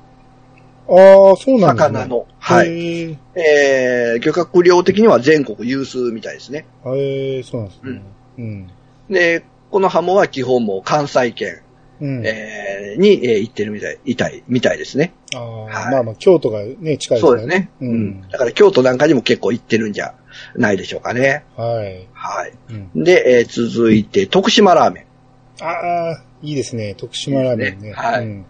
[0.89, 1.99] ああ、そうなんですね。
[2.01, 2.27] 魚の。
[2.39, 3.11] はい。
[3.11, 3.19] い。
[3.35, 6.67] えー漁獲量的には全国有数みたいですね。
[6.87, 8.03] へえ、そうなんですね。
[8.39, 8.71] うん。
[9.11, 11.61] で、このハモは基本もう関西圏、
[12.01, 12.27] うん。
[12.27, 15.13] えーに、えー行ってるみたい、いたい、みたいですね。
[15.35, 17.71] ああ、はいまあまあ、京都がね、近いですからそうですね。
[17.81, 18.29] ううんん。
[18.31, 20.15] だから京都なんかにも結構行ってるんじゃ
[20.57, 21.45] ないでしょうかね。
[21.57, 22.07] はい。
[22.13, 22.53] はい。
[22.95, 23.05] うん。
[23.05, 25.65] で、えー続いて、徳島ラーメン。
[25.65, 26.95] ああ、いいですね。
[26.95, 27.89] 徳島ラーメンね。
[27.89, 28.45] ねはいうん。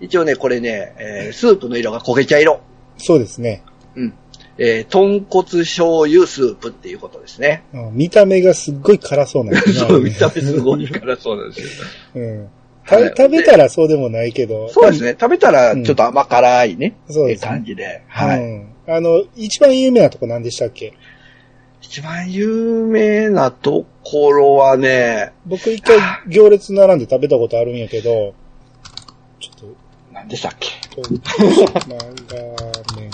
[0.00, 2.60] 一応ね、これね、えースープの色が焦げ茶色。
[2.98, 3.62] そうですね。
[3.94, 4.14] うん。
[4.58, 7.64] えー豚骨醤油スープっていうことですね。
[7.72, 9.74] うん見た目がすっごい辛そうなんですね。
[9.88, 11.66] そう、見た目すごいからそうなんですよ。
[12.16, 12.48] うん。
[12.86, 14.68] 食べたらそうでもないけど。
[14.68, 15.16] そうですね。
[15.18, 18.02] 食べたらちょっと甘辛いね、そうですね感じで。
[18.08, 18.26] は。
[18.26, 18.40] はい。
[18.40, 18.66] うん。
[18.86, 20.92] あの、一番有名なとこ何でしたっけ？
[21.80, 28.34] 一番有名なところはね、僕一回行列並んで食べたことあるんやけど、
[29.40, 29.74] ちょっ
[30.24, 30.70] 何でしたっけ？
[30.88, 33.10] と、徳島ラーメン。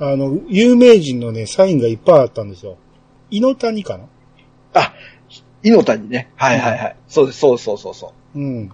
[0.00, 2.78] あの、有名人のね、サインがいっぱいあったんですよ。
[3.30, 4.04] 井の谷かな？
[4.74, 4.94] あ、
[5.62, 6.30] 井の谷ね。
[6.36, 6.96] はいはいはい。
[7.06, 8.38] そうです、そうそうそうそう。
[8.38, 8.70] うん。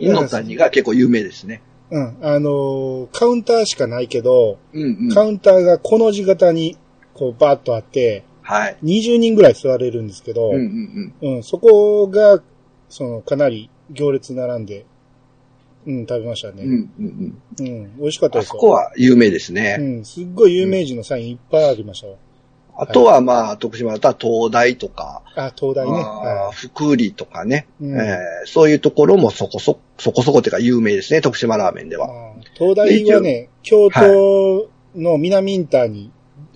[0.00, 1.60] 井の谷が結構有名ですね。
[1.90, 2.16] うん。
[2.22, 5.14] あのーカウンターしかないけど、うんうん。
[5.14, 6.78] カウンターがこの字型に、
[7.12, 8.76] こう、バーッとあって、はい。
[8.82, 11.34] 20人ぐらい座れるんですけど、うんうんうん。
[11.36, 12.42] うん、そこが、
[12.88, 14.86] その、かなり行列並んで、
[15.86, 16.64] うん、食べましたね。
[16.64, 17.66] うんうんうん。
[17.66, 18.54] うん、美味しかったですよ。
[18.54, 19.76] あそこは有名ですね。
[19.78, 22.18] うん、すっごい有名人のサインいっぱいありましたよ。
[22.78, 26.02] あとはまあ、徳島だったら東大とか、あ、東大ね。
[26.04, 31.98] あ福利とかね、うんえーそういうところもそこそ、そこそこっていうか有名ですね、徳島ラーメンでい。
[31.98, 32.34] は。
[32.54, 36.12] 東大はね、京都の南インターに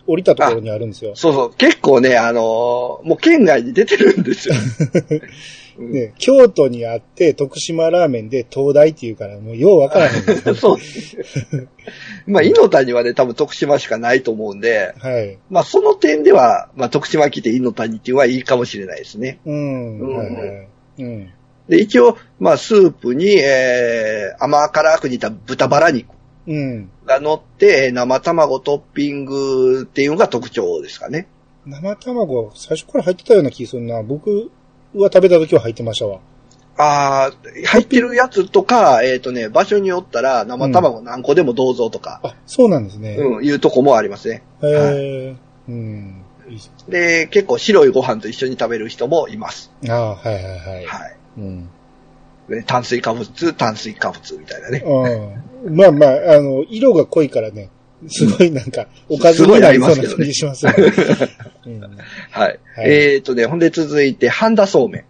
[0.06, 1.12] 降りたところにあるんですよ。
[1.14, 4.54] そうそう、結構ね、あのーもう県外に出てるんですよ。
[5.80, 10.54] うんね、京都にあって徳島ラーメンで東大っていうからもうようわからへんんですよ。
[10.54, 10.76] そう。
[12.30, 15.38] まあ、猪谷はね、多分徳島しかないと思うんで、はい。
[15.48, 19.38] まあ、その点では、まあ、徳島来て猪谷っていうのはいいかもしれないですね。
[19.46, 20.00] うん。
[20.00, 20.68] うんはいはい。
[20.98, 21.30] うん。
[21.68, 26.08] で、一応、まあ、スープに、えー、甘辛く煮た豚バラ肉
[26.46, 26.90] うん。
[27.06, 31.28] が乗って、えー生卵トッピングっていうのが特徴ですかね。
[31.66, 34.02] 生卵、最初から入ってたような気するな。
[34.02, 34.50] 僕
[34.94, 36.20] は食べた時は入ってましたわ。
[36.76, 37.32] ああ、
[37.66, 43.16] 入ってるやつとか、えっ、とね、場所によったら生卵何個でもどうぞとか、あ、そうなんですね。
[43.16, 44.42] うん、いうとこもありますね。
[44.62, 45.36] へえ。
[45.68, 46.24] うん。
[46.48, 49.70] いいっすで、結構白いご飯と一緒に食べる人もいます。
[49.88, 50.86] ああ、はいはいはい。
[50.86, 51.16] はい。
[51.38, 51.68] うん。
[52.48, 54.82] で炭水化物、炭水化物みたいなね。
[55.64, 55.76] うん。
[55.76, 57.68] まあまあ、あの、色が濃いからね、
[58.08, 60.78] すごいなんか、おかずになりそうな感じしますよね。
[61.66, 61.98] うん、はい。
[62.40, 65.04] はいえっ、とね、ほんで続いて、半田そうめん。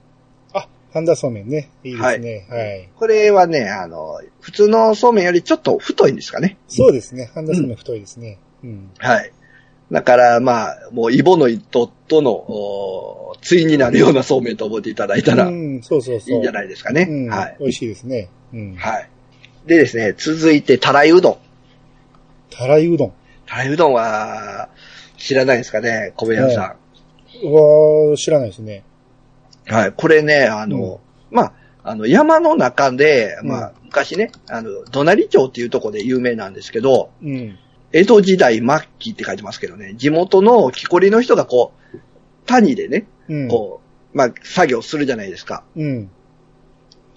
[0.53, 1.71] あ、半田そうめんね。
[1.85, 2.47] いいですね。
[2.49, 2.89] はい。
[2.97, 6.57] これはね、あの、普通のそうめんよりちょっと太いんですかね。
[6.69, 7.31] そうですね。
[7.35, 8.39] 半田そうめん太いですね。
[8.65, 8.91] うん。
[8.99, 9.33] はい。
[9.93, 16.37] だから、まあ、もう、イボの糸との、お対になるようなそうめんと思っていただいたら、いうん、そうそうそう。
[16.37, 17.07] いんじゃないですかね。
[17.09, 17.57] うん、はい。
[17.59, 18.29] 美味しいですね。
[18.53, 18.75] うん。
[18.77, 19.09] はい。
[19.67, 21.37] でですね、続いて、たらいうどん。
[22.51, 23.13] たらいうどん。
[23.47, 24.69] たらいうどんは、
[25.17, 26.77] 知らないですかね、米屋さ
[27.43, 28.85] うわー知らないですね。
[29.71, 29.75] ん。
[29.75, 29.93] はい。
[29.93, 37.59] これね、あの、まあ、あの、山の中で、まあう、昔ね、あの、どなり町っていうところで有名なんですけど、うん。
[37.93, 41.99] 江戸時代末期って書いてますけどね、地元の木こりの人がこう、
[42.47, 43.49] 谷でね、うん。
[43.49, 43.81] こ
[44.15, 45.65] う、まあ、作業するじゃないですか。
[45.77, 46.11] うん。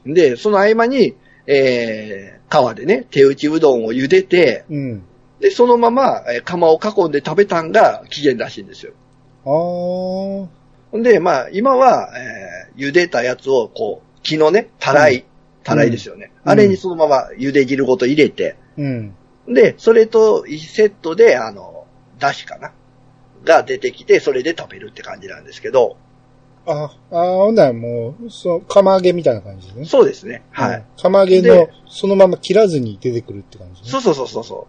[0.05, 1.15] で、その合間に、
[1.47, 5.03] えー、川でね、手打ちうどんを茹でて、うん。
[5.43, 8.93] で、そのまま、えー釜を囲んで食べたんが起源らしいんですよ。
[9.43, 9.49] あー。
[9.49, 10.49] ほ
[10.97, 15.23] んで、まあ、今は、えー、茹でたやつを、こう、木のね、たらい、うん
[15.65, 16.31] たらいですよね。
[16.45, 19.15] うんあれにそのまま茹で汁ごと入れて、うん。
[19.47, 21.87] で、それと1セットで、あの、
[22.19, 22.71] だしかな
[23.43, 25.97] が出てきて、それで食べるって感じなんですけど、
[26.65, 29.85] あ、あーほんならもう、そう、釜揚げみたいな感じですね。
[29.85, 30.43] そうですね。
[30.51, 30.77] はい。
[30.77, 30.83] うん。
[31.01, 33.89] 釜揚げので、そのまま切らずに出てくるって感じね。
[33.89, 34.67] そうそうそうそうそ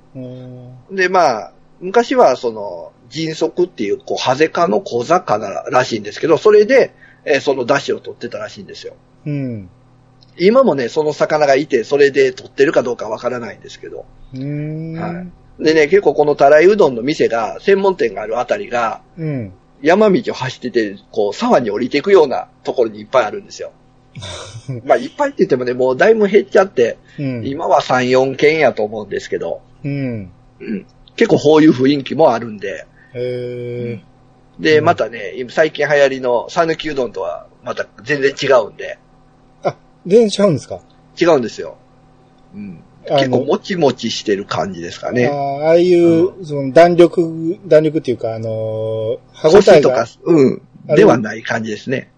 [0.90, 0.96] う。
[0.96, 6.92] で、まあ、昔はその、迅速っていう、こう、ハゼ科の小魚らしいんですけど、それで、
[7.24, 8.94] えーその出汁を取ってたらしいんですよ。
[9.24, 9.70] うん。
[10.36, 14.04] 今もね、その魚がいて、それで取ってるかどうかわからないんですけど。
[14.34, 14.92] うーん。
[14.94, 19.52] はいでね、結構このたらいうどんの店が、専門店があるあたりが、うん。
[19.84, 23.72] 山道を走ってて、こう、沢に降りていくようなところにいっぱいあるんですよ。
[24.84, 27.46] まあ、いっぱいって言ってもね、もうだいぶ減っちゃって、うん。
[27.46, 30.30] 今は3、4軒やと思うんですけど、うん。
[30.60, 34.00] うん、結構こういう雰囲気もあるんで、へ
[34.58, 39.68] で、うんまたね、今最近流行りの讃岐うどんとはまた全然違うんで、ー。
[39.68, 39.76] あ、
[40.06, 40.80] 全然ちゃうんですか？
[41.20, 41.76] 違うんですよ。
[42.54, 45.26] うん、結構もちもちしてる感じですかね。
[45.26, 45.34] あー
[45.64, 52.10] ああいう、その弾力、弾力っていうか、あのー歯応えとか、、うん、ではない感じですね。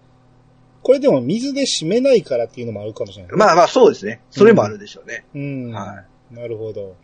[0.83, 3.35] これでも水で締めないからっていうのもあるかもしれない。
[3.35, 4.21] まあまあそうですね。
[4.31, 5.25] それもあるでしょうね。
[5.35, 5.71] うん。
[5.73, 6.95] はなるほど。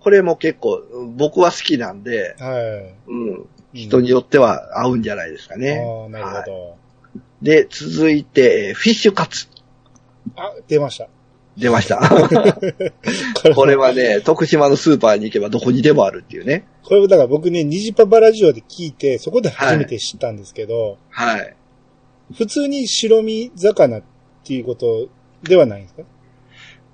[0.00, 0.82] これも結構
[1.16, 3.10] 僕は好きなんで、はい。
[3.10, 5.84] うん、人によっては合うんじゃないですかね。
[5.86, 6.76] ああ、なるほはいど。
[7.42, 9.48] で、続いて、えーフィッシュカツ。
[10.36, 11.08] あ、出ました。
[11.56, 12.00] 出ました。
[13.54, 16.64] これはね、徳島のスーパーに行けばどこにでもあるっていうね。
[16.82, 21.56] これだから僕ね、ニジパパラジオで聞いて、そこで初めて知ったんですけど、はい。
[22.36, 24.02] 普通に白身魚っ
[24.44, 25.08] ていうこと
[25.42, 26.02] ではないんですか？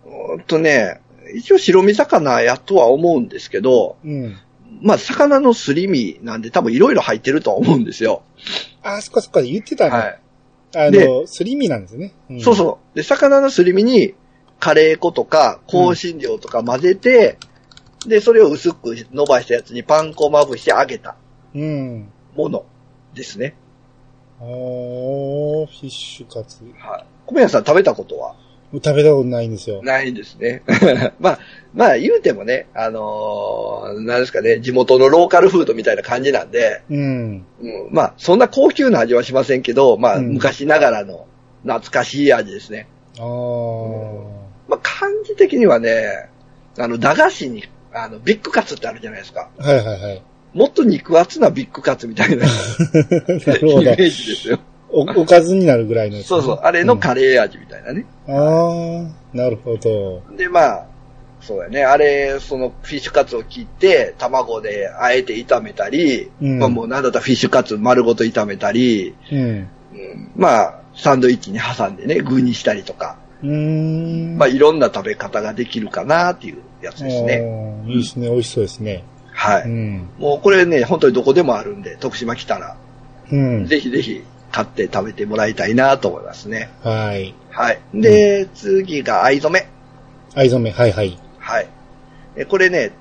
[0.04, 1.00] ほんとね、
[1.34, 4.36] 一応白身魚やとは思うんですけど、うん。
[4.82, 8.22] まあ、魚のすり身なんで多分いろいろ入ってるとは思うんですよ。
[8.82, 9.90] あ、そっかそっか、言ってたね。
[9.90, 10.18] はい。
[10.74, 12.12] あでの、すり身なんですね。
[12.30, 12.96] んそうそう。
[12.96, 14.14] で、魚のすり身に、
[14.58, 17.38] カレー粉とか、香辛料とか混ぜて、
[18.06, 21.16] で、それを薄く伸ばしたやつにパン粉まぶして揚げた
[21.54, 21.58] う。
[21.58, 22.08] うん。
[22.36, 22.64] もの
[23.14, 23.56] ですね。
[24.40, 26.62] おー、フィッシュカツ。
[26.78, 27.04] はい。
[27.26, 28.36] 米屋さん食べたことは？
[28.72, 29.80] 食べたことないんですよ。
[29.82, 30.62] ないですね。
[31.20, 31.38] まあ、
[31.72, 37.46] まあ言うてもね、あのー、なんですかね、地元のローカルフードみたいな感じなんで、うん。
[37.60, 41.26] うん、まあ、そんな高級な味はしませんけど、まあ、うん昔ながらの
[41.62, 42.88] 懐かしい味ですね。
[43.18, 44.45] あー。
[44.68, 46.28] まあ、感じ的にはね、
[46.78, 49.48] あの、駄菓子に、あの、ビッグカツってあるじゃないですか。
[49.58, 50.22] はいはいはい。
[50.52, 53.92] もっと肉厚なビッグカツみたいな イなるほどメ。
[53.92, 54.58] ージですよ。
[54.90, 56.26] お、おかずになるぐらいのやつ。
[56.26, 58.06] そうそう、あれのカレー味みたいなね。
[58.28, 60.22] ああ、なるほど。
[60.36, 60.86] で、まあ、
[61.40, 61.84] そうやね。
[61.84, 69.38] あれ、そのフィッシュカツを切って、卵であえて炒めたり、うんまあもうなんだったらフィッシュカツ丸ごと炒めたり、うん。
[69.38, 69.68] うん
[70.34, 74.38] まあ、サンドイッチに挟んでね、具にしたりとか、うーん。
[74.38, 77.82] まあいろんな食べ方ができるかなっていうやつですね。
[77.86, 78.28] いいですね。
[78.28, 79.04] 美味しそうですね。
[79.32, 79.62] はい。
[79.64, 80.08] うん。
[80.18, 82.76] もうこれね、本当にどこでもあるんで、徳島来たら、
[83.30, 83.66] うん。
[83.66, 86.70] ぜひぜひ買って食べてもらいたいなと思いますね。
[86.82, 87.34] はい。
[87.50, 87.80] はい。
[87.94, 89.68] で、次が藍染め。
[90.34, 91.18] 藍染め、はいはい。
[91.38, 91.68] はい。
[92.36, 92.92] えこれね、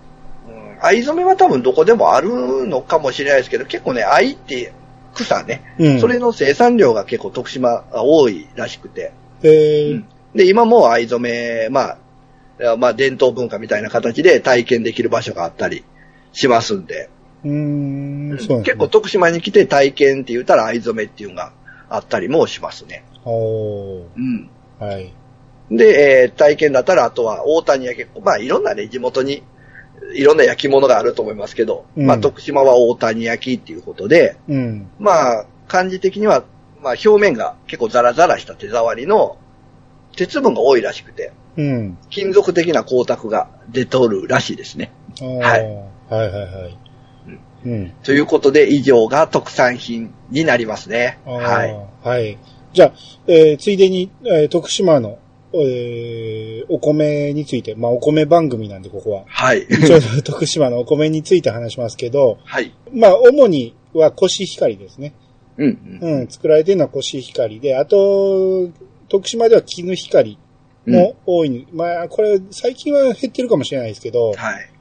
[0.47, 4.73] うん藍染めは多分どこでもあるのかもしれないですけど、結構ね、藍って
[5.13, 5.99] 草ね、うん。
[6.01, 9.13] それの生産量が結構徳島が多いらしくて。
[9.41, 10.03] えー、
[10.35, 11.97] で、今も藍染め、ま
[12.61, 15.83] あ、まあ伝統文化みたいな形で体験できる場所があったり
[16.31, 17.09] しますんで、
[17.43, 21.53] うーん、結構徳島に来て体験って言ったら藍染めっていうのが
[21.89, 23.03] あったりもしますね。
[23.23, 24.49] おーうん。
[24.79, 25.13] はい。
[25.71, 29.43] で、えー体験だったら、あとは大谷や結構、まあいろんなね、地元に、
[30.13, 34.89] いろんな焼き物があると思いますけど、うんまあ徳島は大谷焼きっていうことで、うん。
[34.99, 36.43] まあ感じ的には、
[36.81, 39.37] まあ表面が結構ザラザラした手触りの
[40.15, 41.97] 鉄分が多いらしくて、うん。
[42.09, 44.91] 金属的な光沢が出とるらしいですね。
[45.19, 45.57] はいはい
[46.09, 46.77] はいはい。
[47.65, 47.93] うん。
[48.03, 51.19] ということで、以上が特産品になりますね。
[51.25, 51.75] はい。
[52.03, 52.37] はい。
[52.73, 52.93] じゃあ、
[53.27, 55.17] えーついでに、えー徳島の、
[55.53, 59.23] えーお米について、まあお米番組なんでここは。
[59.27, 59.67] はい。
[59.67, 62.71] ちょうど 徳島のお米について話しますけど、はい。
[62.91, 65.13] まあ主にはコシヒカリですね。
[65.57, 65.99] うん。
[66.01, 66.19] うん。
[66.19, 68.69] うん、作られてるのはコシヒカリで、あと、
[69.09, 70.37] 徳島では絹ヒカリ
[70.87, 74.71] も多いに、まあこれ最近は減ってるかもしれないですけど、はい。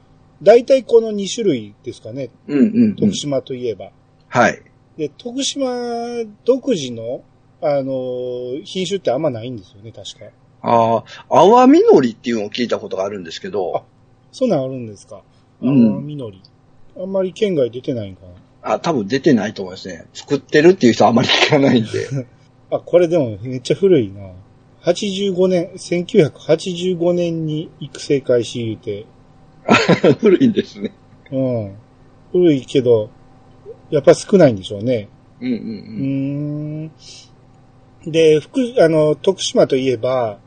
[0.43, 2.59] 大体この2種類ですかね、うん。
[2.59, 2.83] うん。
[2.83, 3.91] うん徳島といえば。
[4.27, 4.61] はい。
[4.97, 5.67] で、徳島
[6.45, 7.23] 独自の、
[7.61, 10.25] あの、品種ってあんまないんですよね、確か。
[10.61, 13.85] ああ、泡みのりっていうのを聞いたことがあるんですけど、
[14.31, 15.21] そんなんあるんですか。
[15.61, 16.41] うんあーみのり。
[16.97, 18.21] あんまり県外出てないんか
[18.61, 20.05] あ、多分出てないと思いますね。
[20.13, 22.07] 作ってるっていう人はあまり聞かないんで。
[22.69, 22.77] な。
[22.77, 24.31] あ、これでもめっちゃ古いな。
[24.83, 29.05] 85年、1985年に育成開始言うて、
[30.21, 30.93] 古いんですね。
[31.31, 31.75] うん。
[32.31, 33.09] 古いけど、
[33.89, 35.09] やっぱ少ないんでしょうね。
[35.41, 36.91] うんうん
[38.05, 38.11] うーん。
[38.11, 40.37] で、福、あの、徳島といえば、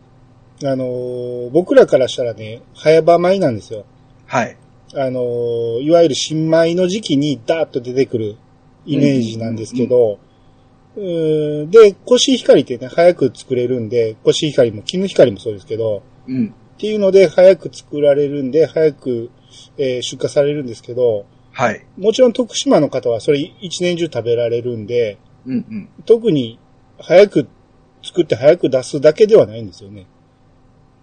[0.64, 3.84] あの、僕らからしたらね、早場米なんですよ。
[4.26, 4.56] はい。
[4.94, 8.36] あの、いわゆる新米の時期にダーッと出てくる
[8.86, 10.18] イメージなんですけど、
[11.70, 16.48] で、コシヒカリってね、早く作れるんで、コシヒカリも、絹ヒカリもそうですけど、うん。
[16.48, 19.30] っていうので、早く作られるんで、早く、
[19.78, 21.84] えー出荷されるんですけど、はい。
[21.96, 25.88] もちろん徳島の方はそれ一年中食べられるんで、うんうん。
[26.04, 26.58] 特に
[27.00, 27.48] 早く
[28.02, 30.06] 作って早く出すだけではないんですよね。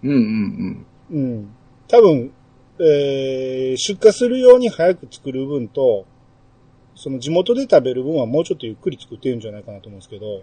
[0.02, 1.48] うんうんうん。
[1.88, 2.32] 多分、
[2.78, 6.06] えー出荷するように早く作る分と、
[6.96, 10.42] その地元で食べる分はもうちょっとゆっくり作ってるんじゃないかなと思うんですけど、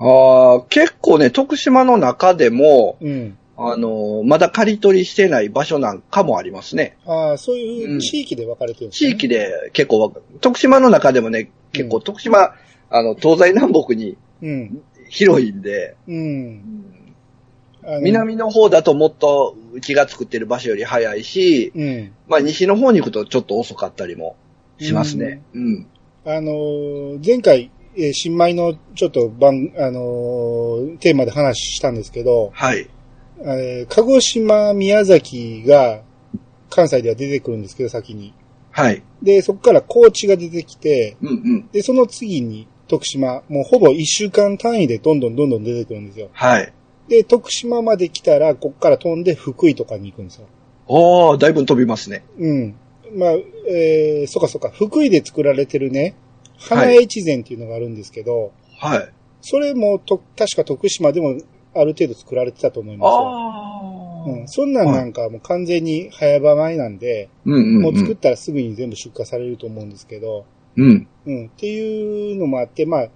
[0.00, 0.54] うん。
[0.54, 3.36] ああ、結構ね、徳島の中でも、うん。
[3.62, 6.96] あのーまだ刈り取りしてない場所なんかもありますね。
[7.04, 9.10] ああ、そういううん地域で分かれてるんですね。
[9.10, 12.54] 地域で結構徳島の中でもね、結構徳島、
[12.88, 14.82] あの、東西南北にうん。
[15.10, 16.84] 広いんで、うん。
[18.02, 22.12] 南の方だともっとうちが作ってる場所より早いし、うん。
[22.28, 24.36] まあ西の方に行くとちょっと遅かったりも
[24.80, 25.42] しますね。
[25.54, 25.86] うん。
[26.24, 32.88] あのー前回、えー新米のちょっと番、あのーテーマで話したんですけど、はい。
[33.42, 36.02] えー鹿児島、宮崎が
[36.68, 38.34] 関西では出てくるんですけど、先に。
[38.70, 39.02] はい。
[39.22, 41.68] で、そこから高知が出てきて、うんうん。
[41.72, 46.28] で、その次に徳島、もうほぼ一週間単位でどんどんどんどん出てくるんですよ。
[46.32, 46.72] はい。
[47.08, 50.46] で、徳島まで来たら、こっから飛んで福井とかに行くんですよ。
[50.86, 52.24] おー、だいぶ飛びますね。
[52.38, 52.74] うん。
[53.14, 53.32] まあ、
[53.68, 56.14] えー、そっかそっか、福井で作られてるね、
[56.58, 59.08] 花越前っていうのがあるんですけど、はい。
[59.40, 61.40] それもと、確か徳島でも
[61.74, 63.28] ある程度作られてたと思いますよ。
[63.28, 64.40] あー。
[64.40, 67.82] うん、そんなんなんかもう完全に早場前なんで、うんうん、うん。
[67.82, 70.44] もう作ったらすぐに全部出荷されると思うんですけど、
[70.76, 71.08] うん。
[71.26, 73.08] うん、っていうのもあって、まあ、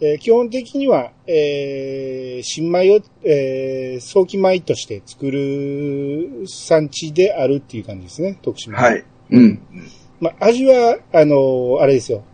[0.00, 8.78] えー基本的には、えー新米を、えー早期米として作る産地であるっていう感じですね、徳島。
[8.78, 9.04] はい。
[9.30, 9.60] うん。
[10.20, 12.24] まあ、味は、あのーあれですよ。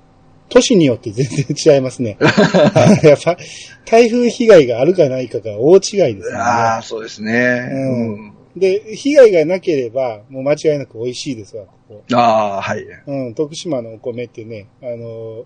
[0.48, 2.16] 都市によって全然違いますね。
[3.04, 3.36] やっぱ、
[3.84, 5.80] 台風被害があるかないかが大違い
[6.16, 6.36] ですね。
[6.36, 7.68] ああ、そうですね。
[7.70, 12.02] うんうんで、被害がなければ、もう間違いなく美味しいですわ、ここ。
[12.16, 12.84] ああ、はい。
[13.06, 15.44] うん、徳島のお米ってね、あのー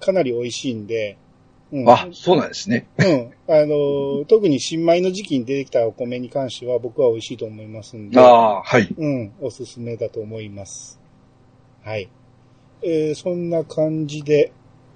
[0.00, 1.16] かなり美味しいんで、
[1.72, 1.88] うん。
[1.88, 2.86] あ、そうなんですね。
[2.98, 3.32] うん。
[3.48, 8.94] あのー特に新米の時期に出てきたお米に関しては僕は美味しいと思いますんで、ああ、はい。
[8.96, 11.00] うん、おすすめだと思います。
[11.82, 12.08] はい。
[12.82, 14.52] えーそんな感じで、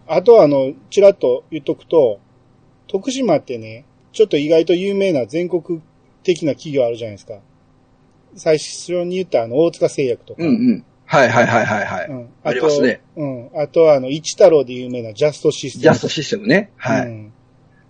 [0.06, 2.20] あとはあの、ちらっと言っとくと、
[2.88, 5.80] 徳島ってね、ちょっと意外と有名な全国
[6.22, 7.40] 的な企業あるじゃないですか。
[8.34, 10.42] 最初に言ったあの、大塚製薬とか。
[10.42, 10.84] うんうん。
[11.06, 12.06] はいはいはいはいはい。
[12.08, 13.00] うんありますね。
[13.16, 13.50] うん。
[13.60, 15.82] あとはあの、一太郎で有名なジャストシステム。
[15.82, 16.72] ジャストシステムね。
[16.76, 17.06] はい。
[17.06, 17.32] うん。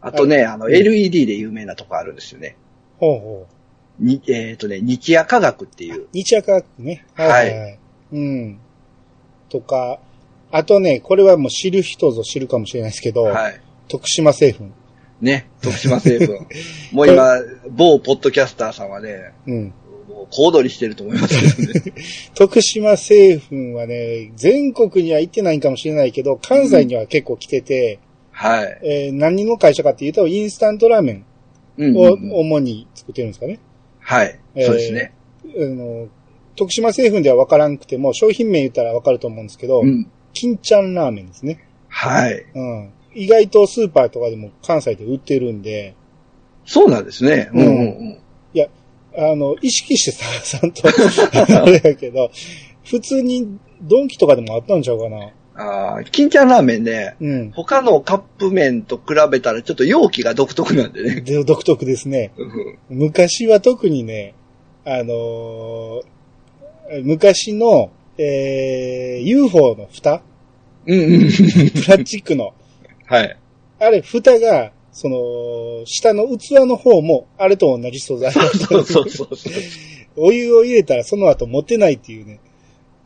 [0.01, 2.57] あとね、あの、うん LED で有名なとこあるんですよね。
[2.99, 3.47] ほうほ
[4.01, 4.05] う。
[4.05, 6.09] に、えっ、とね、日夜科学っていう。
[6.13, 7.07] 日夜科学ね。
[7.15, 7.79] はい
[8.13, 8.17] い。
[8.17, 8.59] うん。
[9.49, 9.99] とか、
[10.53, 13.61] あとね、これはもう知る人ぞ知るかもしれないですけど、はい。
[13.89, 14.67] 徳島製粉。
[15.21, 16.47] ね、徳島成分。
[16.93, 17.37] もう今、
[17.71, 19.73] 某ポッドキャスターさんはね、うん。
[20.31, 21.93] 小躍りしてると思いますけどね。
[22.35, 27.99] 徳島製粉はね、全国には行ってないんかもしれないけど、関西には結構来てて、
[28.31, 28.79] はい。
[28.83, 31.25] えー何の会社かっていうと、インスタントラーメン
[31.79, 33.59] うんをうんうん主に作ってるんですかね。
[34.01, 34.39] はい。
[34.55, 35.13] えーそうですね。
[35.45, 36.09] あの、
[36.57, 40.07] 徳島製粉では分からんくても、商品名言ったら分かると思うんですけど、うん。
[40.33, 41.61] 金ちゃんラーメンですね。
[41.89, 42.45] はい。
[42.55, 42.91] うん。
[43.15, 45.95] 意外とスーパーとかでも関西で売ってるんで、
[46.67, 47.49] そうなんですね。
[47.55, 48.19] うんうんうん。
[49.17, 50.25] あの、意識してさ、
[50.59, 52.31] さんと、 あれやけど、
[52.85, 55.33] 普通にドンキとかでもあったんちゃうかな。
[55.59, 57.51] ああ、金ちゃんラーメンね、うん。
[57.53, 61.21] 他のカップ麺と比べたらちょっと容器が独特なんでね。
[61.23, 62.33] で独特ですね。
[62.37, 64.35] うん昔は特にね、
[64.85, 66.17] あのー
[67.03, 70.23] 昔の、えー、UFO の蓋？
[70.87, 71.21] うんうん。
[71.21, 72.55] プラスチックの。
[73.07, 73.37] はい。
[73.81, 79.29] あれ、蓋が、その、下の器の方も、あれと同じ素材そうそうそう。
[80.17, 82.41] お湯を入れたらその後持てないっていうね。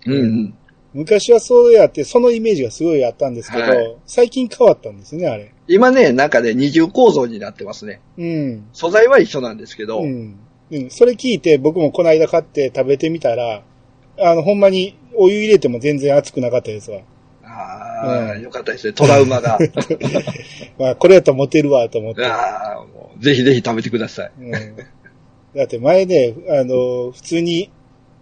[0.07, 0.55] うんうん。
[0.95, 5.53] 昔はそうやって、そのイメージがすごいあったんですけど、はい最近変わったんですね、あれ。
[5.66, 8.01] 今ね、なんかね、二重構造になってますね。
[8.16, 8.68] うん。
[8.72, 10.36] 素材は一緒なんですけど、うん。
[10.70, 10.91] うん。
[10.91, 13.64] それ聞いて僕もこの間買って食べてみたら、
[14.16, 17.01] あの、ほんまにお湯入れても全然熱くなかったですわ。
[17.61, 18.92] ああ、うんよかったですね。
[18.92, 19.58] トラウマが。
[20.78, 22.24] まあ、これやったらモテるわと思って。
[22.24, 24.32] ああ、もうぜひぜひ食べてください。
[24.40, 24.50] うん。
[25.56, 27.70] だって前ね、あの、普通に、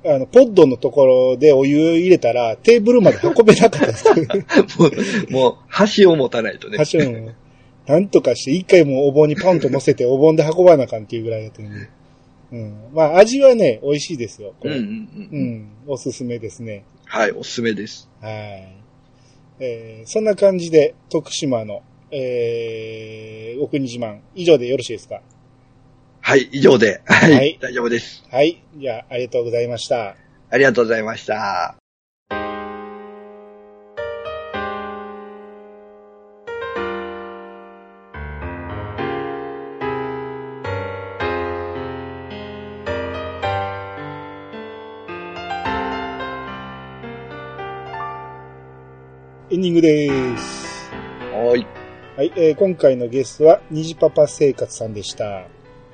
[0.05, 4.05] あの、ポッドのところでお湯入れたらテーブルまで運べなかったです。
[4.79, 6.79] もう、もう箸を持たないとね。
[6.79, 7.03] 箸を
[7.87, 11.75] なんとかして一回もうお盆にパンと乗せてお盆で運ばなあかんっていうぐらいだったのに。
[12.53, 12.75] うん。
[12.93, 14.55] まあ味はね、美味しいですよ。
[14.61, 15.41] これうんうんうん。
[15.41, 15.93] うん。
[15.93, 16.85] おすすめですね。
[17.07, 18.09] はい、おすすめです。
[18.21, 18.78] はい。
[19.61, 25.21] えーそんな感じで、徳島の、えー、お国自慢、以上でよろしいですか？
[26.21, 27.01] はい、以上で。
[27.07, 28.25] はい、はい大丈夫です。
[28.31, 28.63] はい。
[28.77, 30.17] じゃあ、ありがとうございました。
[30.51, 31.77] ありがとうございました。
[49.69, 50.91] エングです。
[51.31, 51.67] はーい。
[52.17, 55.47] はい、えー今回のゲストは、虹パパ生活さんでした。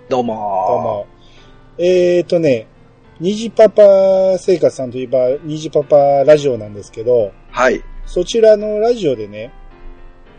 [0.09, 0.35] どうも
[0.69, 1.07] どうも。
[1.79, 2.69] えーとね、
[3.19, 3.83] 虹パパ
[4.39, 7.83] 生活さんといえば、虹パパラジオなんですけど、はい。
[8.07, 9.51] そちらのラジオでね、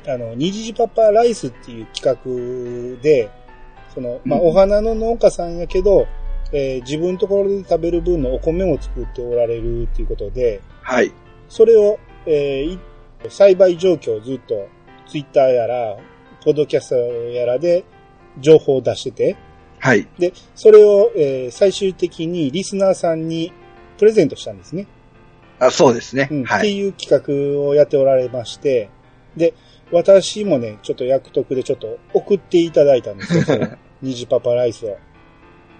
[0.07, 3.29] あの、虹パパライスっていう企画で、
[3.93, 6.07] その、まあ、うんお花の農家さんやけど、
[6.53, 11.11] えー自分のところで食べる分のお米を作っておられるっていうことで、はい。
[11.49, 12.79] それを、えーい
[13.29, 14.67] 栽培状況をずっと
[15.07, 15.97] ツイッターやら、
[16.43, 17.83] ポッドキャストやらで
[18.39, 19.37] 情報を出してて、
[19.79, 20.07] はい。
[20.17, 23.51] で、それを、えー最終的にリスナーさんに
[23.97, 24.87] プレゼントしたんですね。
[25.59, 26.27] あ、そうですね。
[26.31, 26.59] うんはい。
[26.59, 28.89] っていう企画をやっておられまして、
[29.37, 29.53] で、
[29.91, 33.67] 私もね、ちょっと役得でちょっと送っていただいたんですよ、その、
[34.01, 34.97] 虹パパライスを。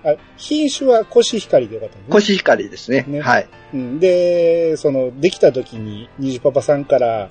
[0.06, 2.04] あ品種はコシヒカリでよかったね。
[2.10, 3.06] コシヒカリですね。
[3.08, 3.50] ねはい。
[3.74, 7.30] うん、で、その、できた時に、虹パパさんから、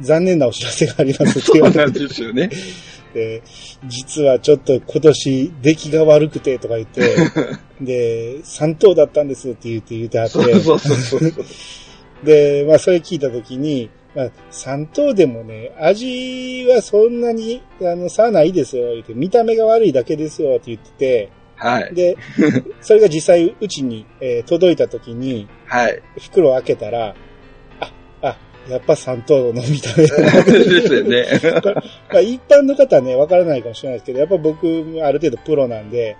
[0.00, 2.50] 残念なお知らせがありますって そうなん言われて、ですよね。
[3.14, 3.42] で
[3.86, 7.14] 実はちょっと今年出来が悪くてとか言って、
[7.80, 11.32] で、3等だったんですって言って言ってはって、そうそうそうそう。
[12.24, 21.28] で、まあそれ聞いたときに、まあ3等でもね、味はそんなに、あの、差ないですよ、言って、見た目が悪いだけですよって言ってて、
[21.62, 21.94] はい。
[21.94, 22.16] で、
[22.80, 26.02] それが実際うちに、えー届いたときに、はい。
[26.18, 27.14] 袋を開けたら、
[27.80, 28.36] あ、あ、
[28.68, 31.24] やっぱ3等の見た目ですよね。
[32.10, 34.66] まあ一般の方はね、わからないかもしれないですけど、やっぱ僕、
[35.04, 36.16] ある程度プロなんで、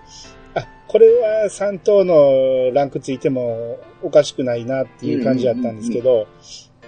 [0.54, 6.28] あ、これは3等のランクついてもおかしくないなっていう感じだったんですけど、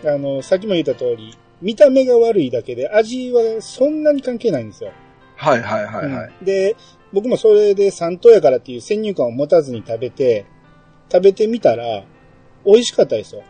[0.05, 4.93] あの、さっきも言った通り、見た目が悪いだけで味はそんなに関係ないんですよ。
[5.37, 6.33] はいはいはいはい。
[6.41, 6.77] うんで、
[7.15, 10.45] 僕もそれで3等やからっていう先入観を持たずに食べて、
[11.11, 12.05] 食べてみたら、
[12.67, 13.43] 美味しかったですよ。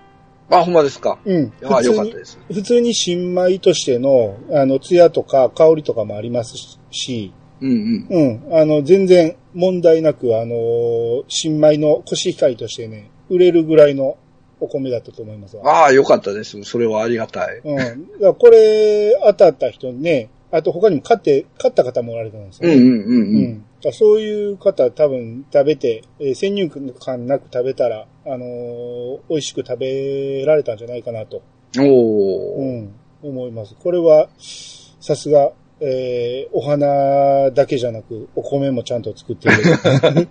[0.50, 1.18] あ、ほんまですか？
[1.24, 1.52] うん。
[1.64, 2.38] あ、よかったです。
[2.52, 8.42] 普通に新米としての、あの、艶とか香りとかもありますし、うんうん。
[8.50, 8.60] うん。
[8.60, 14.18] あの、全然問題なく、あの、新米のコシヒカリとしてね、売れるぐらいの
[14.60, 15.84] お米だったと思いますわ。
[15.84, 16.62] ああ、よかったです。
[16.64, 17.60] それはありがたい。
[17.64, 18.20] うん。
[18.20, 22.76] だこれ、当たった人ね、あと他にも買って、買った方もおられたんですよね。
[22.76, 23.42] うんうんうんううん。
[23.54, 23.58] ん。
[23.58, 31.42] だからそういう方多分食べて、えー先入観なく食べたら、あのー美味しく食べられたんじゃないかなと、
[31.78, 32.82] おうー。
[32.82, 33.74] ん、思います。
[33.82, 39.56] これは、さすが、えーお花だけじゃなく、お米もちゃんと作ってる。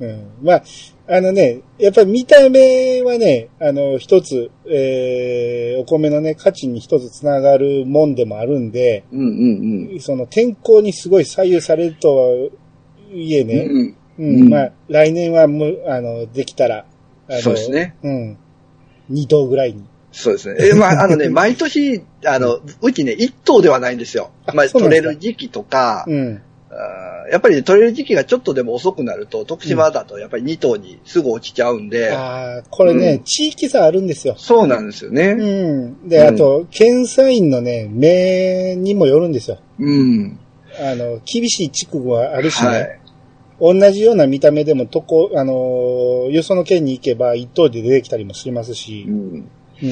[0.00, 0.62] うん、まあ、
[1.08, 10.00] あのね、やっぱり見た目はね、あの、一つ、えーお米のね、価値に一つつながるもんでもあるんで、うんうんうん。
[10.00, 12.50] その天候にすごい左右されるとは
[13.12, 16.84] いえね、うんうん、うんまあ、来年はもう、あの、できたら、
[17.28, 17.70] あのそうです。
[17.70, 17.96] ね。
[18.02, 18.38] うん。
[19.08, 19.84] 二頭ぐらいに。
[20.12, 20.68] そうですね。
[20.72, 24.30] え、まあ、あのね、毎年、あの、うちね、一頭ではないんですよ。
[24.46, 26.42] あまあ、取れる時期とか、うん。
[27.30, 34.34] やっぱり取れる時期がちょっとでも遅くなると、徳島だとやっぱり二頭にすぐ落ちちゃうんで、ああ、これね、うん地域差あるんですよ。
[34.36, 35.34] そうなんですようね。
[35.34, 36.08] ん。
[36.08, 39.58] で、うんあと、検査員のね、目にもよるんですよ。
[39.78, 40.38] うん。
[40.80, 42.68] あの、厳しい地区はあるしね。
[42.68, 43.00] はい。
[43.60, 49.10] 同じような見た目でも、とこ、あのーよその県に行けば一頭で出てきたりもしますしう。
[49.10, 49.14] ん。
[49.14, 49.90] うん。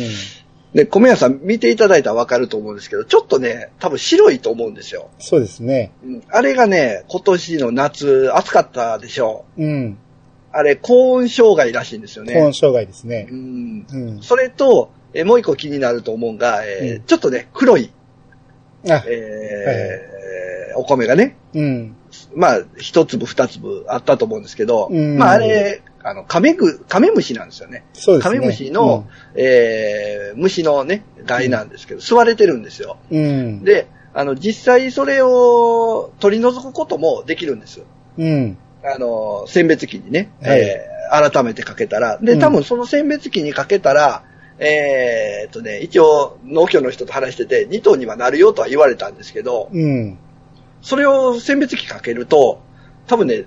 [0.74, 5.10] で、米屋さん見ていただいたらわかると思うんですけど、ちょっとね、多分白いと思うんですよ。
[5.18, 5.92] そうですね。
[6.04, 9.86] うんあれがね、今年の夏暑かったでしょうん。
[9.92, 9.96] う。
[10.52, 12.34] あれ、高温障害らしいんですよね。
[12.34, 13.34] 高温障害ですねう。
[13.34, 13.86] ん。
[13.90, 14.22] うん。
[14.22, 17.90] それと、えもう一個気になると思うのが、えーうんちょっとね、黒い、
[18.88, 21.96] あ、えーお米がね、うん。
[22.34, 27.84] まあ、一粒二粒あったと思うんですけど、うんまあ、あれ、あの、カメグ、カメムシなんですよね。
[27.92, 28.36] そうですね。
[28.36, 32.98] カメムシの、えー虫のね、害なんですけど、吸われてるんですよ。
[33.10, 33.64] うん、うん。
[33.64, 37.82] で、あの、実際それを取り除くこともできるんです。
[38.16, 38.58] うん。
[38.84, 42.18] あの、選別機にね、はいえー改めてかけたら。
[42.18, 44.24] で、うん多分その選別機にかけたら、
[44.58, 50.18] えーっとね、一応農協の人と話してて、2頭にはなるよとは言われたんですけど、うん。
[50.82, 52.60] それを選別機かけると、
[53.06, 53.46] 多分ね、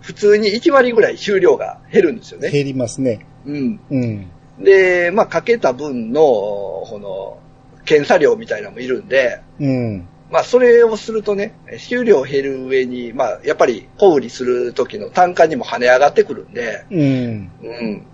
[0.00, 2.50] 普通に1割ぐらい収量が減るんですよね。
[2.50, 3.26] 減りますね。
[3.44, 3.80] うん。
[3.90, 4.30] うん。
[4.62, 7.38] で、まあ、かけた分の、この、
[7.84, 10.08] 検査量みたいなのもいるんで、うん。
[10.30, 17.00] まあ、それをするとね、収量減る上に、まあ、やっぱり、小売りする時の単価にも跳ね上がってくるんで、うん。
[17.00, 18.06] うん。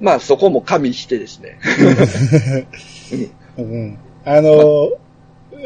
[0.00, 1.58] まあ、そこも加味してですね。
[3.56, 3.98] うん。
[4.24, 4.90] あの、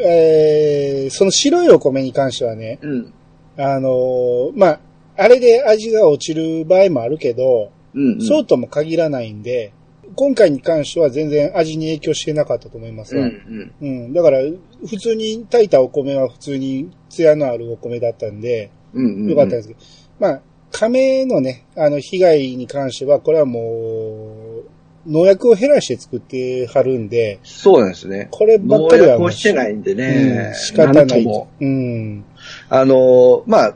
[0.01, 3.13] えー、その白いお米に関してはね、うん。
[3.57, 4.79] あの、まあ、
[5.19, 8.21] あれで味が落ちる場合もあるけど、うん、うん。
[8.21, 9.73] そうとも限らないんで、
[10.15, 13.73] 今回に関しては全然味に影響してなかったと思いますうん、が、うん。
[13.81, 14.13] うん。
[14.13, 14.39] だから、
[14.87, 19.29] 普通に炊いたお米は普通に艶のあるお米だったんで、うん、うん。
[19.29, 19.79] よかったですけど、
[20.19, 20.41] まあ、
[20.71, 24.69] 亀のね、あの、被害に関しては、これはもう、
[25.07, 28.27] 農薬を減らして作ってはるんで、そうなんですね。
[28.31, 31.47] こればっ農かりはもう薬をしてないんでねうん、仕方ないと。
[31.59, 32.25] うん。
[32.69, 33.73] あのーまあ、え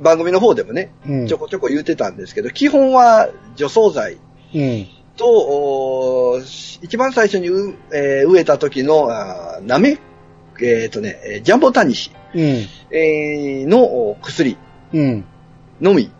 [0.00, 4.18] 番組の方でもね、うんちょこちょこ言ってたんですけど、基本は除草剤
[4.54, 4.86] うん。
[5.16, 9.98] と、おー一番最初にう、えー植えた時の、あーなめ、
[10.60, 12.40] えっ、とね、えージャンボタニシ、うん。
[12.90, 14.56] えーのお薬
[14.92, 15.24] うん。
[15.80, 16.10] のみ。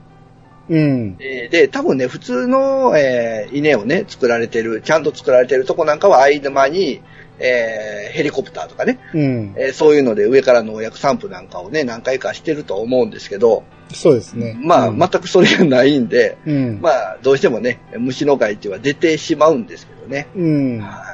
[0.68, 1.16] うん。
[1.20, 7.00] えーで、多分ね、普通の、えー稲をね、作られてる、ちゃんと作られてるとこなんかは、間に、
[7.42, 9.54] えーヘリコプターとかね、うん。
[9.56, 14.56] えーそういうので上から農薬散布なんかをね、何回かしてると思うんですけど、そうですね。
[14.60, 16.80] まあ、うん全くそれがないんで、うん。
[16.80, 20.28] まあ、どうしてもね、虫の害っていうのは出てしまうんですけどね。
[20.34, 20.78] うん。
[20.78, 21.04] は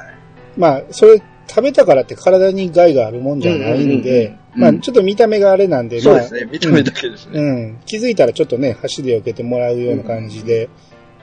[0.57, 6.01] まあ、それ食べたからって体に害があるもんじゃないんで、うんうんうんうんまあ、ちょっと見た目があれなんで、い。
[6.01, 7.39] そうまあですね、見た目だけですね。
[7.39, 7.79] うん。
[7.85, 10.69] 気づいたらちょっとね、箸で避けてもらうような感じで。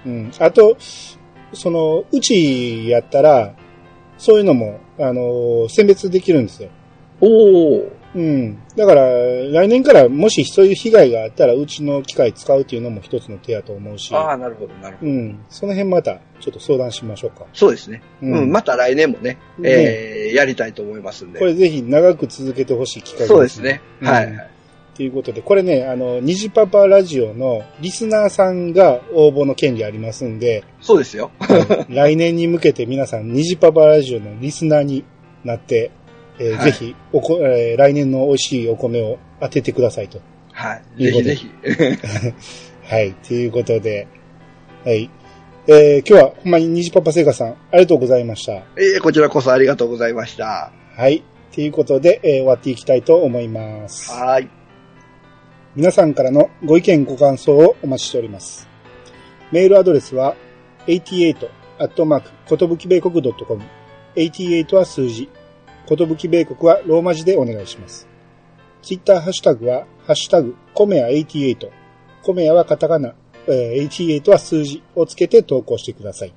[0.04, 0.30] うん。
[0.38, 0.76] あと、
[1.52, 3.54] その、うちやったら、
[4.18, 6.70] そういうのも、あの、選別できるんですよ。
[7.20, 7.26] お
[7.78, 7.92] お。
[8.14, 8.58] うん。
[8.76, 14.14] だから、来年からもしそういう被害があったら、うちの機械使うっていうのも一つの手やと思うし。
[14.14, 15.12] ああ、なるほど、なるほど。
[15.12, 15.38] うん。
[15.50, 17.44] その辺また、ちょっと相談しましょうか。
[17.52, 18.02] そうですね。
[18.22, 21.38] ううんん、また来年もね、えーやりたいと思いますんで。
[21.38, 23.80] これぜひ長く続けてほしい機会そうですね。
[24.00, 24.50] うんはいはい。
[24.96, 31.30] ということで、これね、あの、虹パパラジオのリスナーさんが応募の権利ありますんで、そうですよ。
[31.38, 35.04] はい来年に向けて皆さん、虹パパラジオのリスナーに
[35.44, 35.90] なって、
[36.38, 40.20] えーはいぜひおこ、えー来年の美味しいお米を当ててくださいと。
[40.52, 40.82] はい。
[40.96, 42.34] いいぜことひぜひ。
[42.94, 44.06] はい、ということで、
[44.84, 45.10] はい。
[45.68, 48.52] えー今日はほんまに虹パパ生活さん、ありがとうございました。
[48.52, 50.72] えーこちらこそありがとうございました。
[50.96, 51.22] はい。
[51.54, 54.10] ということで、えー終わっていきたいと思います。
[54.10, 54.48] はい。
[55.76, 58.66] 皆さんからのご意見ご感想をお待ちしております。
[59.52, 60.34] メールアドレスは、
[60.86, 63.62] 88アットマーク、ことぶき米国 .com。
[64.14, 65.28] 88は数字。
[65.86, 68.08] ことぶき米国はローマ字でお願いします。
[68.80, 71.70] ツイッターハッシュタグは、ハッシュタグ、コメヤ88。
[72.22, 73.14] コメヤはカタカナ、
[73.46, 76.32] えー88は数字をつけて投稿してください。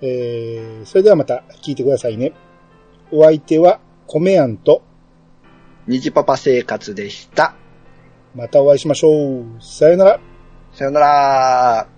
[0.00, 2.32] えー、それではまた聞いてくださいね。
[3.12, 4.80] お相手は、コメヤンと、
[5.86, 7.54] 虹パパ生活でした。
[8.34, 9.44] またお会いしましょう。
[9.60, 10.20] さよなら。
[10.72, 11.97] さよなら。